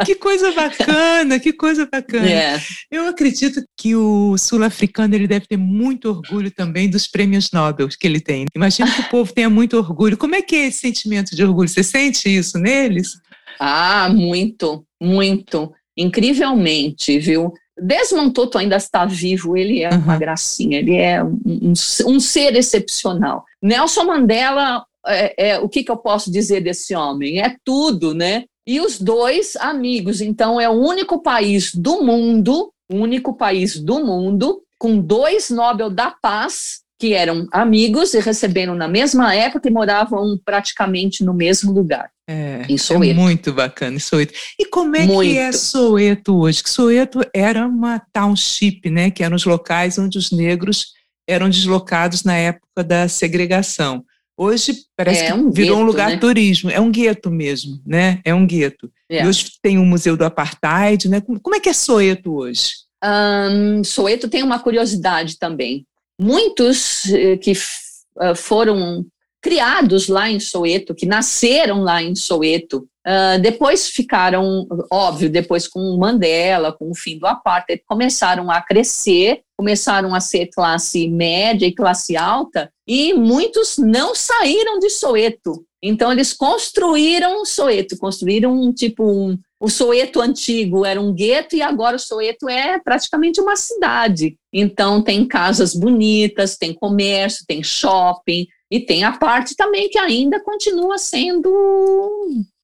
que 0.04 0.14
coisa 0.16 0.52
bacana, 0.52 1.40
que 1.40 1.54
coisa 1.54 1.88
bacana. 1.90 2.30
É. 2.30 2.60
Eu 2.90 3.08
acredito 3.08 3.62
que 3.78 3.96
o 3.96 4.36
sul-africano 4.36 5.14
ele 5.14 5.26
deve 5.26 5.46
ter 5.46 5.56
muito 5.56 6.10
orgulho 6.10 6.50
também 6.50 6.90
dos 6.90 7.06
prêmios 7.06 7.50
Nobel 7.50 7.88
que 7.88 8.06
ele 8.06 8.20
tem. 8.20 8.44
Imagino 8.54 8.92
que 8.92 9.00
o 9.00 9.08
povo 9.08 9.32
tenha 9.32 9.48
muito 9.48 9.78
orgulho. 9.78 10.18
Como 10.18 10.34
é 10.34 10.42
que 10.42 10.54
é 10.54 10.66
esse 10.66 10.80
sentimento 10.80 11.34
de 11.34 11.42
orgulho? 11.42 11.68
Você 11.68 11.82
sente 11.82 12.28
isso 12.28 12.58
neles? 12.58 13.12
Ah, 13.58 14.10
muito, 14.12 14.84
muito. 15.00 15.72
Incrivelmente, 15.96 17.18
viu? 17.18 17.54
Desmond 17.80 18.32
Tutu 18.32 18.58
ainda 18.58 18.76
está 18.76 19.04
vivo, 19.04 19.56
ele 19.56 19.82
é 19.82 19.90
uhum. 19.90 19.98
uma 19.98 20.16
gracinha, 20.16 20.78
ele 20.78 20.96
é 20.96 21.22
um, 21.22 21.38
um, 21.46 21.72
um 22.06 22.20
ser 22.20 22.56
excepcional. 22.56 23.44
Nelson 23.62 24.04
Mandela, 24.04 24.84
é, 25.06 25.50
é, 25.50 25.58
o 25.58 25.68
que, 25.68 25.82
que 25.82 25.90
eu 25.90 25.96
posso 25.96 26.30
dizer 26.30 26.60
desse 26.60 26.94
homem? 26.94 27.40
É 27.40 27.56
tudo, 27.64 28.14
né? 28.14 28.44
E 28.66 28.80
os 28.80 29.00
dois 29.00 29.56
amigos, 29.56 30.20
então 30.20 30.60
é 30.60 30.68
o 30.68 30.72
único 30.72 31.22
país 31.22 31.74
do 31.74 32.02
mundo, 32.02 32.70
único 32.90 33.34
país 33.34 33.78
do 33.78 34.04
mundo, 34.04 34.62
com 34.78 34.98
dois 34.98 35.50
Nobel 35.50 35.90
da 35.90 36.10
Paz 36.10 36.82
que 36.98 37.14
eram 37.14 37.46
amigos 37.52 38.12
e 38.12 38.20
receberam 38.20 38.74
na 38.74 38.88
mesma 38.88 39.32
época 39.34 39.68
e 39.68 39.72
moravam 39.72 40.38
praticamente 40.44 41.24
no 41.24 41.32
mesmo 41.32 41.72
lugar. 41.72 42.10
É, 42.28 42.66
em 42.68 42.76
Soweto. 42.76 43.10
É 43.10 43.14
muito 43.14 43.52
bacana 43.52 43.96
em 43.96 44.00
Soweto. 44.00 44.34
E 44.58 44.66
como 44.66 44.94
é 44.94 45.06
muito. 45.06 45.30
que 45.30 45.38
é 45.38 45.50
Soweto 45.50 46.36
hoje? 46.36 46.62
Que 46.62 46.68
Soweto 46.68 47.20
era 47.34 47.66
uma 47.66 47.98
township, 48.12 48.90
né? 48.90 49.10
Que 49.10 49.24
eram 49.24 49.36
os 49.36 49.46
locais 49.46 49.98
onde 49.98 50.18
os 50.18 50.30
negros 50.30 50.92
eram 51.26 51.48
deslocados 51.48 52.24
na 52.24 52.34
época 52.34 52.84
da 52.84 53.08
segregação. 53.08 54.04
Hoje 54.36 54.74
parece 54.96 55.22
é, 55.22 55.26
que 55.26 55.32
um 55.32 55.50
virou 55.50 55.76
gueto, 55.76 55.82
um 55.82 55.86
lugar 55.86 56.10
né? 56.10 56.16
turismo, 56.18 56.70
é 56.70 56.78
um 56.78 56.92
gueto 56.92 57.30
mesmo, 57.30 57.80
né? 57.84 58.20
É 58.24 58.34
um 58.34 58.46
gueto. 58.46 58.90
É. 59.10 59.24
E 59.24 59.26
hoje 59.26 59.52
tem 59.62 59.78
o 59.78 59.84
Museu 59.84 60.16
do 60.16 60.24
Apartheid, 60.24 61.08
né? 61.08 61.20
Como 61.20 61.56
é 61.56 61.60
que 61.60 61.68
é 61.68 61.72
Soweto 61.72 62.34
hoje? 62.34 62.72
Um, 63.02 63.82
Soweto 63.82 64.28
tem 64.28 64.42
uma 64.42 64.58
curiosidade 64.58 65.38
também 65.38 65.86
muitos 66.20 67.08
eh, 67.12 67.36
que 67.36 67.52
uh, 67.52 68.34
foram 68.34 69.06
criados 69.40 70.08
lá 70.08 70.30
em 70.30 70.40
Soweto, 70.40 70.94
que 70.94 71.06
nasceram 71.06 71.82
lá 71.82 72.02
em 72.02 72.14
Soweto, 72.14 72.88
uh, 73.06 73.40
depois 73.40 73.88
ficaram, 73.88 74.66
óbvio, 74.90 75.30
depois 75.30 75.68
com 75.68 75.96
Mandela, 75.96 76.72
com 76.72 76.90
o 76.90 76.94
fim 76.94 77.18
do 77.18 77.26
apartheid, 77.26 77.82
começaram 77.86 78.50
a 78.50 78.60
crescer, 78.60 79.42
começaram 79.56 80.14
a 80.14 80.20
ser 80.20 80.46
classe 80.46 81.08
média 81.08 81.66
e 81.66 81.74
classe 81.74 82.16
alta, 82.16 82.70
e 82.86 83.14
muitos 83.14 83.76
não 83.78 84.14
saíram 84.14 84.78
de 84.78 84.90
Soweto. 84.90 85.64
Então 85.80 86.10
eles 86.10 86.32
construíram 86.32 87.44
Soweto, 87.44 87.96
construíram 87.98 88.52
um 88.52 88.72
tipo 88.72 89.04
um, 89.04 89.38
o 89.60 89.68
Soeto 89.68 90.20
antigo 90.20 90.84
era 90.84 91.00
um 91.00 91.12
gueto 91.12 91.54
e 91.54 91.62
agora 91.62 91.96
o 91.96 92.00
Soeto 92.00 92.48
é 92.48 92.78
praticamente 92.80 93.40
uma 93.40 93.56
cidade. 93.56 94.36
Então 94.52 95.02
tem 95.02 95.26
casas 95.26 95.74
bonitas, 95.74 96.56
tem 96.56 96.72
comércio, 96.72 97.44
tem 97.46 97.62
shopping 97.62 98.46
e 98.70 98.80
tem 98.80 99.04
a 99.04 99.12
parte 99.12 99.56
também 99.56 99.88
que 99.88 99.98
ainda 99.98 100.42
continua 100.42 100.98
sendo 100.98 101.50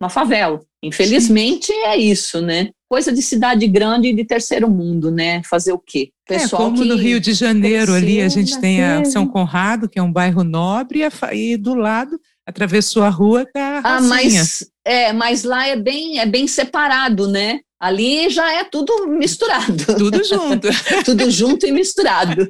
uma 0.00 0.10
favela. 0.10 0.60
Infelizmente 0.82 1.66
Sim. 1.66 1.84
é 1.84 1.96
isso, 1.96 2.42
né? 2.42 2.70
Coisa 2.88 3.10
de 3.10 3.22
cidade 3.22 3.66
grande 3.66 4.08
e 4.08 4.14
de 4.14 4.24
terceiro 4.24 4.70
mundo, 4.70 5.10
né? 5.10 5.42
Fazer 5.44 5.72
o 5.72 5.78
quê? 5.78 6.10
É, 6.28 6.38
Pessoal 6.38 6.62
é, 6.62 6.64
como 6.66 6.84
no 6.84 6.94
Rio 6.94 7.18
de 7.18 7.32
Janeiro 7.32 7.94
ali 7.94 8.20
a 8.20 8.28
gente 8.28 8.58
tem 8.60 8.84
a 8.84 9.04
São 9.04 9.26
Conrado, 9.26 9.88
que 9.88 9.98
é 9.98 10.02
um 10.02 10.12
bairro 10.12 10.44
nobre, 10.44 11.00
e 11.32 11.56
do 11.56 11.74
lado 11.74 12.20
atravessou 12.46 13.02
a 13.02 13.08
rua, 13.08 13.46
tá 13.46 13.80
Ah, 13.82 14.00
mas, 14.02 14.70
é, 14.84 15.12
mas 15.12 15.44
lá 15.44 15.66
é 15.66 15.76
bem, 15.76 16.18
é 16.18 16.26
bem 16.26 16.46
separado, 16.46 17.26
né? 17.26 17.60
Ali 17.84 18.30
já 18.30 18.50
é 18.50 18.64
tudo 18.64 19.06
misturado. 19.08 19.84
Tudo 19.98 20.24
junto. 20.24 20.68
tudo 21.04 21.30
junto 21.30 21.66
e 21.66 21.70
misturado. 21.70 22.48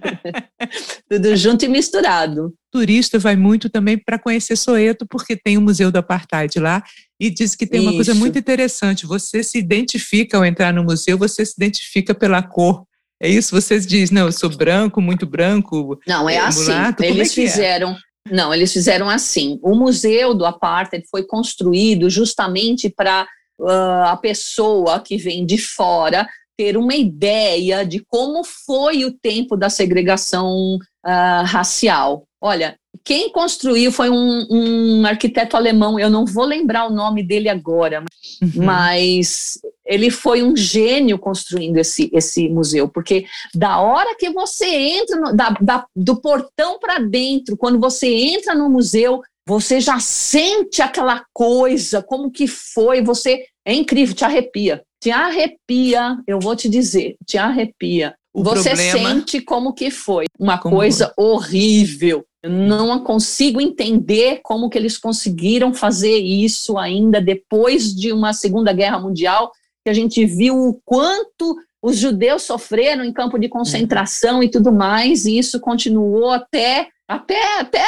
tudo 1.10 1.34
junto 1.34 1.64
e 1.64 1.68
misturado. 1.68 2.46
O 2.46 2.78
turista 2.78 3.18
vai 3.18 3.34
muito 3.34 3.68
também 3.68 3.98
para 3.98 4.16
conhecer 4.16 4.54
Soeto, 4.54 5.04
porque 5.04 5.34
tem 5.34 5.58
o 5.58 5.60
Museu 5.60 5.90
do 5.90 5.96
Apartheid 5.96 6.60
lá, 6.60 6.84
e 7.18 7.30
diz 7.30 7.56
que 7.56 7.66
tem 7.66 7.80
uma 7.80 7.90
Isso. 7.90 7.96
coisa 7.96 8.14
muito 8.14 8.38
interessante. 8.38 9.06
Você 9.06 9.42
se 9.42 9.58
identifica 9.58 10.36
ao 10.36 10.44
entrar 10.44 10.72
no 10.72 10.84
museu, 10.84 11.18
você 11.18 11.44
se 11.44 11.54
identifica 11.56 12.14
pela 12.14 12.40
cor. 12.40 12.84
É 13.20 13.28
isso? 13.28 13.60
Vocês 13.60 13.84
dizem, 13.84 14.14
não, 14.14 14.26
eu 14.26 14.32
sou 14.32 14.50
branco, 14.50 15.00
muito 15.00 15.26
branco. 15.26 15.98
Não, 16.06 16.28
é, 16.28 16.36
é 16.36 16.40
assim. 16.42 16.70
Eles 17.00 17.36
é, 17.36 17.42
é? 17.42 17.44
fizeram. 17.44 17.96
Não, 18.30 18.54
eles 18.54 18.72
fizeram 18.72 19.10
assim. 19.10 19.58
O 19.64 19.74
museu 19.74 20.32
do 20.32 20.46
apartheid 20.46 21.04
foi 21.10 21.24
construído 21.24 22.08
justamente 22.08 22.88
para 22.88 23.26
uh, 23.58 24.04
a 24.06 24.16
pessoa 24.16 25.00
que 25.00 25.16
vem 25.16 25.44
de 25.44 25.58
fora 25.58 26.26
ter 26.56 26.76
uma 26.76 26.94
ideia 26.94 27.84
de 27.84 28.00
como 28.08 28.44
foi 28.44 29.04
o 29.04 29.12
tempo 29.12 29.56
da 29.56 29.68
segregação 29.68 30.76
uh, 30.76 31.44
racial. 31.44 32.26
Olha, 32.40 32.76
quem 33.02 33.30
construiu 33.30 33.90
foi 33.90 34.08
um, 34.08 34.46
um, 34.50 35.06
arquiteto 35.06 35.56
alemão, 35.56 35.98
eu 35.98 36.08
não 36.08 36.24
vou 36.24 36.44
lembrar 36.44 36.86
o 36.86 36.94
nome 36.94 37.22
dele 37.22 37.48
agora, 37.48 38.04
uhum. 38.42 38.64
mas 38.64 39.58
ele 39.84 40.10
foi 40.10 40.42
um 40.42 40.56
gênio 40.56 41.18
construindo 41.18 41.76
esse, 41.76 42.10
esse 42.12 42.48
museu, 42.48 42.88
porque 42.88 43.26
da 43.54 43.80
hora 43.80 44.16
que 44.16 44.30
você 44.30 44.66
entra, 44.66 45.20
no, 45.20 45.36
da, 45.36 45.50
da, 45.60 45.86
do 45.94 46.16
portão 46.20 46.78
para 46.78 46.98
dentro, 46.98 47.56
quando 47.56 47.78
você 47.78 48.06
entra 48.06 48.54
no 48.54 48.70
museu, 48.70 49.20
você 49.46 49.80
já 49.80 49.98
sente 49.98 50.80
aquela 50.80 51.24
coisa, 51.32 52.02
como 52.02 52.30
que 52.30 52.46
foi, 52.46 53.02
você 53.02 53.44
é 53.64 53.74
incrível, 53.74 54.14
te 54.14 54.24
arrepia, 54.24 54.82
te 55.00 55.10
arrepia, 55.10 56.16
eu 56.26 56.40
vou 56.40 56.56
te 56.56 56.68
dizer, 56.68 57.16
te 57.26 57.36
arrepia. 57.36 58.14
O 58.32 58.42
você 58.42 58.70
problema... 58.70 59.10
sente 59.10 59.40
como 59.40 59.72
que 59.74 59.90
foi, 59.90 60.24
uma 60.38 60.58
como 60.58 60.76
coisa 60.76 61.12
foi? 61.14 61.24
horrível. 61.24 62.24
Eu 62.42 62.50
não 62.50 62.98
consigo 63.02 63.60
entender 63.60 64.40
como 64.42 64.68
que 64.68 64.76
eles 64.76 64.98
conseguiram 64.98 65.72
fazer 65.72 66.18
isso 66.18 66.76
ainda 66.76 67.20
depois 67.20 67.94
de 67.94 68.12
uma 68.12 68.32
Segunda 68.32 68.72
Guerra 68.72 68.98
Mundial, 68.98 69.50
que 69.84 69.90
a 69.90 69.94
gente 69.94 70.24
viu 70.26 70.56
o 70.56 70.80
quanto 70.84 71.56
os 71.82 71.96
judeus 71.98 72.42
sofreram 72.42 73.04
em 73.04 73.12
campo 73.12 73.38
de 73.38 73.48
concentração 73.48 74.42
e 74.42 74.50
tudo 74.50 74.72
mais, 74.72 75.26
e 75.26 75.38
isso 75.38 75.60
continuou 75.60 76.30
até 76.30 76.88
até 77.08 77.60
até 77.60 77.82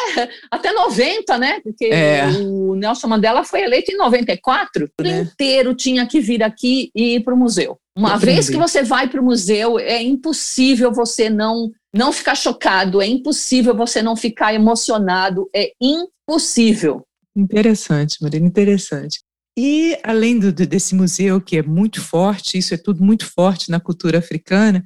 até 0.50 0.72
90, 0.72 1.38
né? 1.38 1.60
Porque 1.60 1.86
é. 1.86 2.26
o 2.28 2.74
Nelson 2.74 3.08
Mandela 3.08 3.44
foi 3.44 3.62
eleito 3.62 3.90
em 3.90 3.96
94. 3.96 4.90
O 4.98 5.02
né? 5.02 5.22
inteiro 5.22 5.74
tinha 5.74 6.06
que 6.06 6.20
vir 6.20 6.42
aqui 6.42 6.90
e 6.94 7.16
ir 7.16 7.24
para 7.24 7.34
o 7.34 7.36
museu. 7.36 7.78
Uma 7.96 8.18
vez 8.18 8.50
que 8.50 8.58
você 8.58 8.82
vai 8.82 9.08
para 9.08 9.20
o 9.20 9.24
museu, 9.24 9.78
é 9.78 10.02
impossível 10.02 10.92
você 10.92 11.30
não 11.30 11.70
não 11.94 12.12
ficar 12.12 12.34
chocado, 12.34 13.00
é 13.00 13.06
impossível 13.06 13.74
você 13.74 14.02
não 14.02 14.14
ficar 14.14 14.52
emocionado, 14.52 15.48
é 15.54 15.72
impossível. 15.80 17.06
Interessante, 17.34 18.18
Marina, 18.20 18.46
interessante. 18.46 19.20
E 19.58 19.98
além 20.02 20.38
do, 20.38 20.52
desse 20.52 20.94
museu 20.94 21.40
que 21.40 21.56
é 21.56 21.62
muito 21.62 22.02
forte, 22.02 22.58
isso 22.58 22.74
é 22.74 22.76
tudo 22.76 23.02
muito 23.02 23.24
forte 23.24 23.70
na 23.70 23.80
cultura 23.80 24.18
africana, 24.18 24.84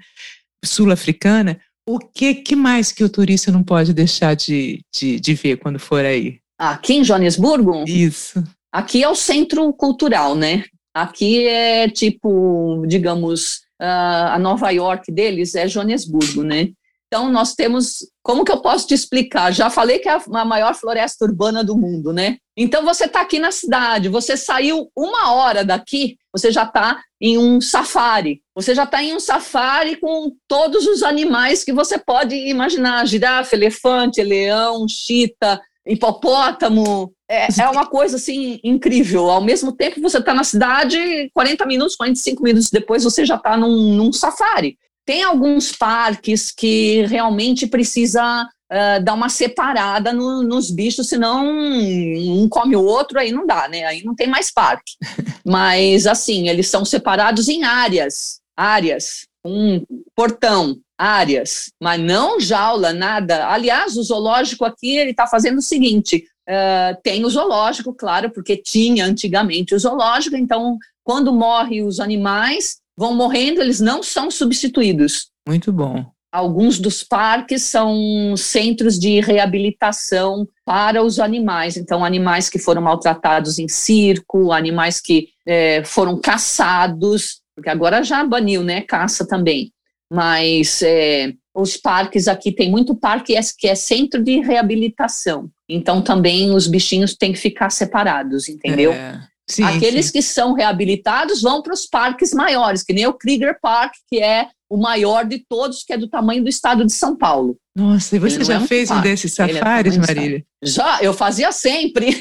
sul-africana, 0.65 1.61
o 1.87 1.99
que, 1.99 2.35
que 2.35 2.55
mais 2.55 2.93
que 2.93 3.05
o 3.05 3.09
turista 3.09 3.51
não 3.51 3.63
pode 3.63 3.93
deixar 3.93 4.35
de, 4.35 4.81
de, 4.95 5.19
de 5.19 5.35
ver 5.35 5.57
quando 5.59 5.79
for 5.79 6.05
aí? 6.05 6.39
Aqui 6.59 6.95
em 6.95 7.05
Joanesburgo? 7.05 7.85
Isso. 7.87 8.43
Aqui 8.73 9.03
é 9.03 9.09
o 9.09 9.15
centro 9.15 9.73
cultural, 9.73 10.35
né? 10.35 10.65
Aqui 10.95 11.47
é 11.47 11.89
tipo, 11.89 12.85
digamos, 12.87 13.59
uh, 13.81 14.31
a 14.33 14.39
Nova 14.39 14.71
York 14.71 15.11
deles 15.11 15.55
é 15.55 15.67
Joanesburgo, 15.67 16.43
né? 16.43 16.69
Então, 17.13 17.29
nós 17.29 17.55
temos. 17.55 18.07
Como 18.23 18.45
que 18.45 18.53
eu 18.53 18.63
posso 18.63 18.87
te 18.87 18.95
explicar? 18.95 19.53
Já 19.53 19.69
falei 19.69 19.99
que 19.99 20.09
é 20.09 20.13
a 20.13 20.45
maior 20.45 20.77
floresta 20.77 21.25
urbana 21.25 21.65
do 21.65 21.77
mundo, 21.77 22.13
né? 22.13 22.37
Então, 22.57 22.85
você 22.85 23.07
está 23.07 23.21
aqui 23.21 23.41
na 23.41 23.51
cidade, 23.51 24.09
você 24.09 24.37
saiu 24.37 24.89
uma 24.97 25.33
hora 25.33 25.65
daqui, 25.65 26.17
você 26.33 26.53
já 26.53 26.63
está 26.63 27.03
em 27.21 27.37
um 27.37 27.61
safari. 27.61 28.41
Você 28.55 28.77
já 28.77 28.85
está 28.85 29.03
em 29.03 29.13
um 29.13 29.19
safari 29.19 29.97
com 29.97 30.31
todos 30.47 30.87
os 30.87 31.03
animais 31.03 31.65
que 31.65 31.73
você 31.73 31.99
pode 31.99 32.37
imaginar: 32.37 33.05
girafa, 33.09 33.57
elefante, 33.57 34.23
leão, 34.23 34.87
chita, 34.89 35.61
hipopótamo. 35.85 37.13
É, 37.29 37.49
é 37.61 37.69
uma 37.69 37.87
coisa 37.87 38.19
assim 38.19 38.61
incrível. 38.63 39.29
Ao 39.29 39.41
mesmo 39.41 39.73
tempo, 39.73 40.01
você 40.01 40.19
está 40.19 40.33
na 40.33 40.45
cidade, 40.45 41.29
40 41.35 41.67
minutos, 41.67 41.97
45 41.97 42.41
minutos 42.41 42.71
depois, 42.71 43.03
você 43.03 43.27
já 43.27 43.35
está 43.35 43.57
num, 43.57 43.95
num 43.95 44.13
safari. 44.13 44.79
Tem 45.05 45.23
alguns 45.23 45.73
parques 45.73 46.53
que 46.53 47.05
realmente 47.07 47.67
precisa 47.67 48.45
uh, 48.45 49.03
dar 49.03 49.15
uma 49.15 49.29
separada 49.29 50.13
no, 50.13 50.43
nos 50.43 50.71
bichos, 50.71 51.09
senão 51.09 51.47
um 51.47 52.49
come 52.49 52.77
o 52.77 52.85
outro, 52.85 53.19
aí 53.19 53.33
não 53.33 53.47
dá, 53.47 53.69
né? 53.69 53.85
Aí 53.85 54.05
não 54.05 54.15
tem 54.15 54.29
mais 54.29 54.51
parque. 54.53 54.93
Mas, 55.45 56.07
assim, 56.07 56.49
eles 56.49 56.69
são 56.69 56.85
separados 56.85 57.49
em 57.49 57.65
áreas, 57.65 58.41
áreas. 58.57 59.27
um 59.45 59.83
portão, 60.15 60.79
áreas, 61.01 61.73
mas 61.81 61.99
não 61.99 62.39
jaula, 62.39 62.93
nada. 62.93 63.49
Aliás, 63.49 63.97
o 63.97 64.03
zoológico 64.03 64.67
aqui 64.67 64.99
ele 64.99 65.13
está 65.13 65.27
fazendo 65.27 65.59
o 65.59 65.63
seguinte: 65.63 66.25
uh, 66.47 67.01
tem 67.03 67.25
o 67.25 67.31
zoológico, 67.31 67.95
claro, 67.95 68.31
porque 68.31 68.55
tinha 68.55 69.07
antigamente 69.07 69.75
o 69.75 69.79
zoológico. 69.79 70.37
Então, 70.37 70.77
quando 71.03 71.33
morrem 71.33 71.83
os 71.83 72.01
animais, 72.01 72.77
vão 73.01 73.15
morrendo, 73.15 73.63
eles 73.63 73.81
não 73.81 74.03
são 74.03 74.31
substituídos. 74.31 75.31
Muito 75.49 75.73
bom. 75.73 76.05
Alguns 76.31 76.79
dos 76.79 77.03
parques 77.03 77.63
são 77.63 78.37
centros 78.37 78.99
de 78.99 79.21
reabilitação 79.21 80.47
para 80.67 81.03
os 81.03 81.19
animais. 81.19 81.79
Então, 81.79 82.05
animais 82.05 82.51
que 82.51 82.59
foram 82.59 82.83
maltratados 82.83 83.59
em 83.59 83.67
circo, 83.67 84.53
animais 84.53 85.01
que 85.01 85.29
é, 85.49 85.83
foram 85.83 86.21
caçados, 86.21 87.41
porque 87.57 87.71
agora 87.71 88.05
já 88.05 88.23
baniu, 88.23 88.63
né? 88.63 88.83
Caça 88.83 89.27
também. 89.27 89.73
Mas 90.13 90.83
é, 90.83 91.33
os 91.55 91.79
parques 91.79 92.29
aqui 92.29 92.53
tem 92.53 92.71
muito 92.71 92.95
parque 92.95 93.35
que 93.59 93.67
é 93.67 93.75
centro 93.75 94.23
de 94.23 94.41
reabilitação. 94.41 95.49
Então, 95.67 96.03
também 96.03 96.51
os 96.51 96.67
bichinhos 96.67 97.17
têm 97.17 97.33
que 97.33 97.39
ficar 97.39 97.71
separados, 97.71 98.47
entendeu? 98.47 98.93
É. 98.93 99.30
Sim, 99.51 99.65
Aqueles 99.65 100.07
sim. 100.07 100.13
que 100.13 100.23
são 100.23 100.53
reabilitados 100.53 101.43
vão 101.43 101.63
para 101.63 101.75
os 101.75 101.87
parques 101.87 102.33
maiores, 102.33 102.83
que 102.83 102.93
nem 102.93 103.07
o 103.07 103.13
Krieger 103.13 103.59
Park, 103.61 103.93
que 104.09 104.21
é 104.21 104.49
o 104.71 104.77
maior 104.77 105.25
de 105.25 105.45
todos, 105.49 105.83
que 105.83 105.93
é 105.93 105.99
do 105.99 106.09
tamanho 106.09 106.45
do 106.45 106.49
estado 106.49 106.87
de 106.87 106.93
São 106.93 107.17
Paulo. 107.17 107.57
Nossa, 107.75 108.15
e 108.15 108.19
você 108.21 108.45
já 108.45 108.55
é 108.55 108.61
fez 108.61 108.89
um 108.91 109.01
desses 109.01 109.37
é 109.39 109.49
safaris, 109.49 109.97
é 109.97 109.99
Marília? 109.99 110.45
Já, 110.63 111.01
eu 111.03 111.13
fazia 111.13 111.51
sempre. 111.51 112.17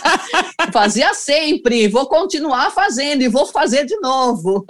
fazia 0.72 1.12
sempre. 1.12 1.88
Vou 1.88 2.06
continuar 2.06 2.70
fazendo 2.70 3.22
e 3.22 3.28
vou 3.28 3.44
fazer 3.46 3.84
de 3.84 3.98
novo. 4.00 4.64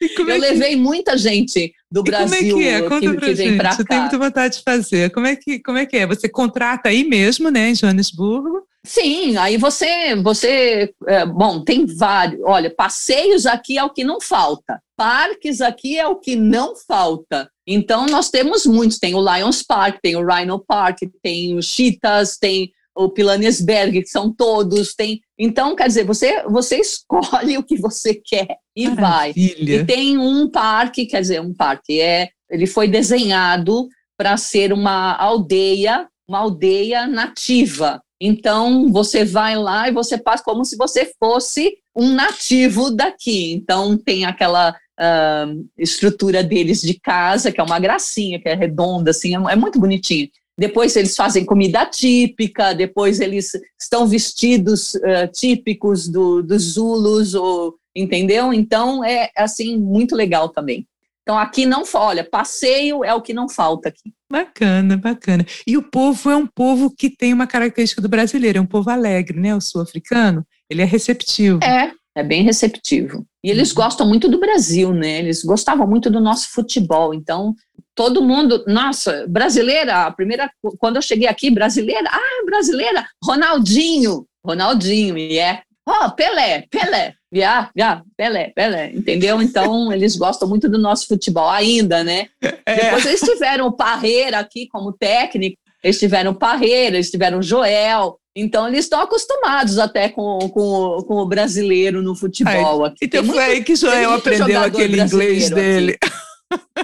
eu 0.00 0.30
é 0.30 0.38
levei 0.38 0.70
que... 0.70 0.76
muita 0.76 1.18
gente 1.18 1.72
do 1.90 2.00
e 2.00 2.04
Brasil 2.04 2.52
como 2.52 2.62
é 2.62 2.64
que, 2.64 2.68
é? 2.68 2.82
Conta 2.82 3.00
que, 3.00 3.26
que 3.26 3.34
vem 3.34 3.56
para 3.58 3.70
cá. 3.70 3.82
Eu 3.82 3.86
tenho 3.86 4.00
muita 4.02 4.18
vontade 4.18 4.56
de 4.56 4.62
fazer. 4.62 5.10
Como 5.10 5.26
é, 5.26 5.36
que, 5.36 5.58
como 5.58 5.76
é 5.76 5.84
que 5.84 5.96
é? 5.96 6.06
Você 6.06 6.28
contrata 6.28 6.88
aí 6.88 7.04
mesmo, 7.04 7.50
né, 7.50 7.70
em 7.70 7.74
Joanesburgo? 7.74 8.62
Sim, 8.86 9.36
aí 9.36 9.56
você, 9.56 10.14
você, 10.14 10.94
é, 11.08 11.26
bom, 11.26 11.62
tem 11.62 11.84
vários. 11.84 12.40
Olha, 12.44 12.70
passeios 12.70 13.44
aqui 13.44 13.76
é 13.76 13.84
o 13.84 13.90
que 13.90 14.04
não 14.04 14.20
falta. 14.20 14.80
Parques 14.96 15.60
aqui 15.60 15.98
é 15.98 16.06
o 16.06 16.16
que 16.16 16.36
não 16.36 16.74
falta. 16.76 17.50
Então, 17.66 18.06
nós 18.06 18.30
temos 18.30 18.64
muitos. 18.64 18.98
Tem 18.98 19.14
o 19.14 19.20
Lions 19.20 19.62
Park, 19.62 19.98
tem 20.00 20.14
o 20.14 20.24
Rhino 20.24 20.64
Park, 20.64 21.00
tem 21.20 21.56
o 21.56 21.62
Cheetahs, 21.62 22.38
tem 22.38 22.70
o 22.96 23.10
Pilanesberg, 23.10 24.02
que 24.02 24.08
são 24.08 24.32
todos. 24.32 24.94
Tem... 24.94 25.20
Então, 25.36 25.74
quer 25.74 25.88
dizer, 25.88 26.04
você, 26.04 26.44
você 26.44 26.78
escolhe 26.80 27.58
o 27.58 27.64
que 27.64 27.76
você 27.76 28.14
quer 28.14 28.56
e 28.74 28.88
Maravilha. 28.88 29.76
vai. 29.76 29.82
E 29.82 29.84
tem 29.84 30.16
um 30.16 30.48
parque, 30.48 31.06
quer 31.06 31.20
dizer, 31.20 31.40
um 31.40 31.52
parque, 31.52 32.00
é, 32.00 32.30
ele 32.48 32.66
foi 32.66 32.86
desenhado 32.86 33.88
para 34.16 34.36
ser 34.36 34.72
uma 34.72 35.14
aldeia, 35.16 36.08
uma 36.28 36.38
aldeia 36.38 37.06
nativa. 37.06 38.00
Então, 38.20 38.90
você 38.90 39.24
vai 39.24 39.56
lá 39.56 39.88
e 39.88 39.92
você 39.92 40.16
passa 40.16 40.42
como 40.42 40.64
se 40.64 40.76
você 40.76 41.12
fosse 41.18 41.78
um 41.94 42.12
nativo 42.12 42.90
daqui. 42.90 43.52
Então, 43.52 43.96
tem 43.96 44.24
aquela 44.24 44.70
uh, 44.70 45.68
estrutura 45.76 46.42
deles 46.42 46.80
de 46.80 46.98
casa, 46.98 47.52
que 47.52 47.60
é 47.60 47.64
uma 47.64 47.78
gracinha, 47.78 48.40
que 48.40 48.48
é 48.48 48.54
redonda, 48.54 49.10
assim, 49.10 49.34
é, 49.34 49.52
é 49.52 49.56
muito 49.56 49.78
bonitinho. 49.78 50.28
Depois 50.58 50.96
eles 50.96 51.14
fazem 51.14 51.44
comida 51.44 51.84
típica, 51.84 52.72
depois 52.72 53.20
eles 53.20 53.52
estão 53.78 54.06
vestidos 54.06 54.94
uh, 54.94 55.30
típicos 55.30 56.08
do, 56.08 56.42
dos 56.42 56.62
Zulus, 56.72 57.34
ou, 57.34 57.74
entendeu? 57.94 58.52
Então, 58.52 59.04
é, 59.04 59.30
assim, 59.36 59.76
muito 59.76 60.16
legal 60.16 60.48
também. 60.48 60.86
Então, 61.26 61.36
aqui 61.36 61.66
não 61.66 61.82
olha, 61.92 62.22
passeio 62.22 63.04
é 63.04 63.12
o 63.12 63.20
que 63.20 63.34
não 63.34 63.48
falta 63.48 63.88
aqui. 63.88 64.14
Bacana, 64.30 64.96
bacana. 64.96 65.44
E 65.66 65.76
o 65.76 65.82
povo 65.82 66.30
é 66.30 66.36
um 66.36 66.46
povo 66.46 66.88
que 66.88 67.10
tem 67.10 67.34
uma 67.34 67.48
característica 67.48 68.00
do 68.00 68.08
brasileiro, 68.08 68.58
é 68.58 68.60
um 68.60 68.66
povo 68.66 68.88
alegre, 68.90 69.40
né? 69.40 69.52
O 69.52 69.60
sul-africano, 69.60 70.46
ele 70.70 70.82
é 70.82 70.84
receptivo. 70.84 71.58
É, 71.64 71.90
é 72.14 72.22
bem 72.22 72.44
receptivo. 72.44 73.26
E 73.42 73.50
eles 73.50 73.70
uhum. 73.70 73.74
gostam 73.74 74.06
muito 74.06 74.28
do 74.28 74.38
Brasil, 74.38 74.94
né? 74.94 75.18
Eles 75.18 75.42
gostavam 75.42 75.84
muito 75.84 76.08
do 76.08 76.20
nosso 76.20 76.48
futebol. 76.52 77.12
Então, 77.12 77.56
todo 77.92 78.22
mundo, 78.22 78.62
nossa, 78.68 79.26
brasileira, 79.28 80.06
a 80.06 80.12
primeira, 80.12 80.48
quando 80.78 80.94
eu 80.94 81.02
cheguei 81.02 81.26
aqui, 81.26 81.50
brasileira, 81.50 82.08
ah, 82.08 82.44
brasileira, 82.44 83.04
Ronaldinho, 83.20 84.24
Ronaldinho, 84.46 85.18
e 85.18 85.40
é, 85.40 85.62
ó, 85.86 86.06
oh, 86.06 86.10
Pelé, 86.12 86.66
Pelé. 86.70 87.14
Yeah, 87.34 87.70
yeah, 87.76 88.02
Pelé, 88.16 88.52
Pelé, 88.54 88.92
entendeu? 88.94 89.42
Então, 89.42 89.92
eles 89.92 90.16
gostam 90.16 90.48
muito 90.48 90.68
do 90.68 90.78
nosso 90.78 91.06
futebol 91.06 91.48
ainda, 91.48 92.02
né? 92.02 92.28
É. 92.64 92.84
Depois 92.84 93.04
eles 93.04 93.20
tiveram 93.20 93.66
o 93.66 93.72
Parreira 93.72 94.38
aqui 94.38 94.68
como 94.68 94.92
técnico, 94.92 95.56
eles 95.82 95.98
tiveram 95.98 96.32
o 96.32 96.34
Parreira, 96.34 96.96
eles 96.96 97.10
tiveram 97.10 97.38
o 97.38 97.42
Joel, 97.42 98.18
então 98.34 98.68
eles 98.68 98.80
estão 98.80 99.00
acostumados 99.00 99.78
até 99.78 100.08
com, 100.08 100.38
com, 100.50 101.02
com 101.06 101.14
o 101.14 101.26
brasileiro 101.26 102.02
no 102.02 102.14
futebol 102.14 102.84
aqui. 102.84 102.98
Então 103.02 103.24
foi 103.24 103.42
aí 103.42 103.64
que 103.64 103.74
Joel 103.74 104.12
aprendeu 104.12 104.62
aquele 104.62 105.00
inglês 105.00 105.48
dele. 105.48 105.96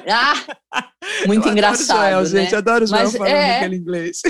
Ah, 0.08 0.34
muito 1.26 1.48
eu 1.48 1.52
engraçado. 1.52 1.98
Adoro 1.98 2.26
Joel, 2.26 2.34
né? 2.34 2.44
gente, 2.44 2.56
adoro 2.56 2.86
Joel 2.86 3.04
Mas, 3.04 3.12
falando 3.16 3.32
é... 3.32 3.56
aquele 3.56 3.76
inglês. 3.76 4.22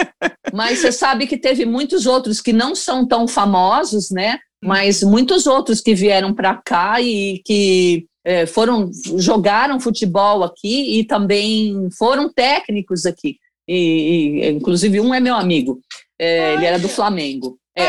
Mas 0.52 0.78
você 0.78 0.92
sabe 0.92 1.26
que 1.26 1.36
teve 1.36 1.64
muitos 1.64 2.06
outros 2.06 2.40
que 2.40 2.52
não 2.52 2.74
são 2.74 3.06
tão 3.06 3.26
famosos, 3.26 4.10
né? 4.10 4.38
mas 4.62 5.02
muitos 5.02 5.46
outros 5.46 5.80
que 5.80 5.94
vieram 5.94 6.34
para 6.34 6.54
cá 6.56 7.00
e 7.00 7.40
que 7.44 8.06
é, 8.24 8.46
foram 8.46 8.90
jogaram 9.16 9.78
futebol 9.78 10.42
aqui 10.42 10.98
e 10.98 11.04
também 11.04 11.88
foram 11.96 12.32
técnicos 12.32 13.06
aqui. 13.06 13.36
E, 13.68 14.40
e 14.42 14.50
inclusive 14.50 15.00
um 15.00 15.14
é 15.14 15.20
meu 15.20 15.34
amigo, 15.34 15.80
é, 16.18 16.54
ele 16.54 16.64
era 16.64 16.78
do 16.78 16.88
Flamengo. 16.88 17.58
É, 17.76 17.82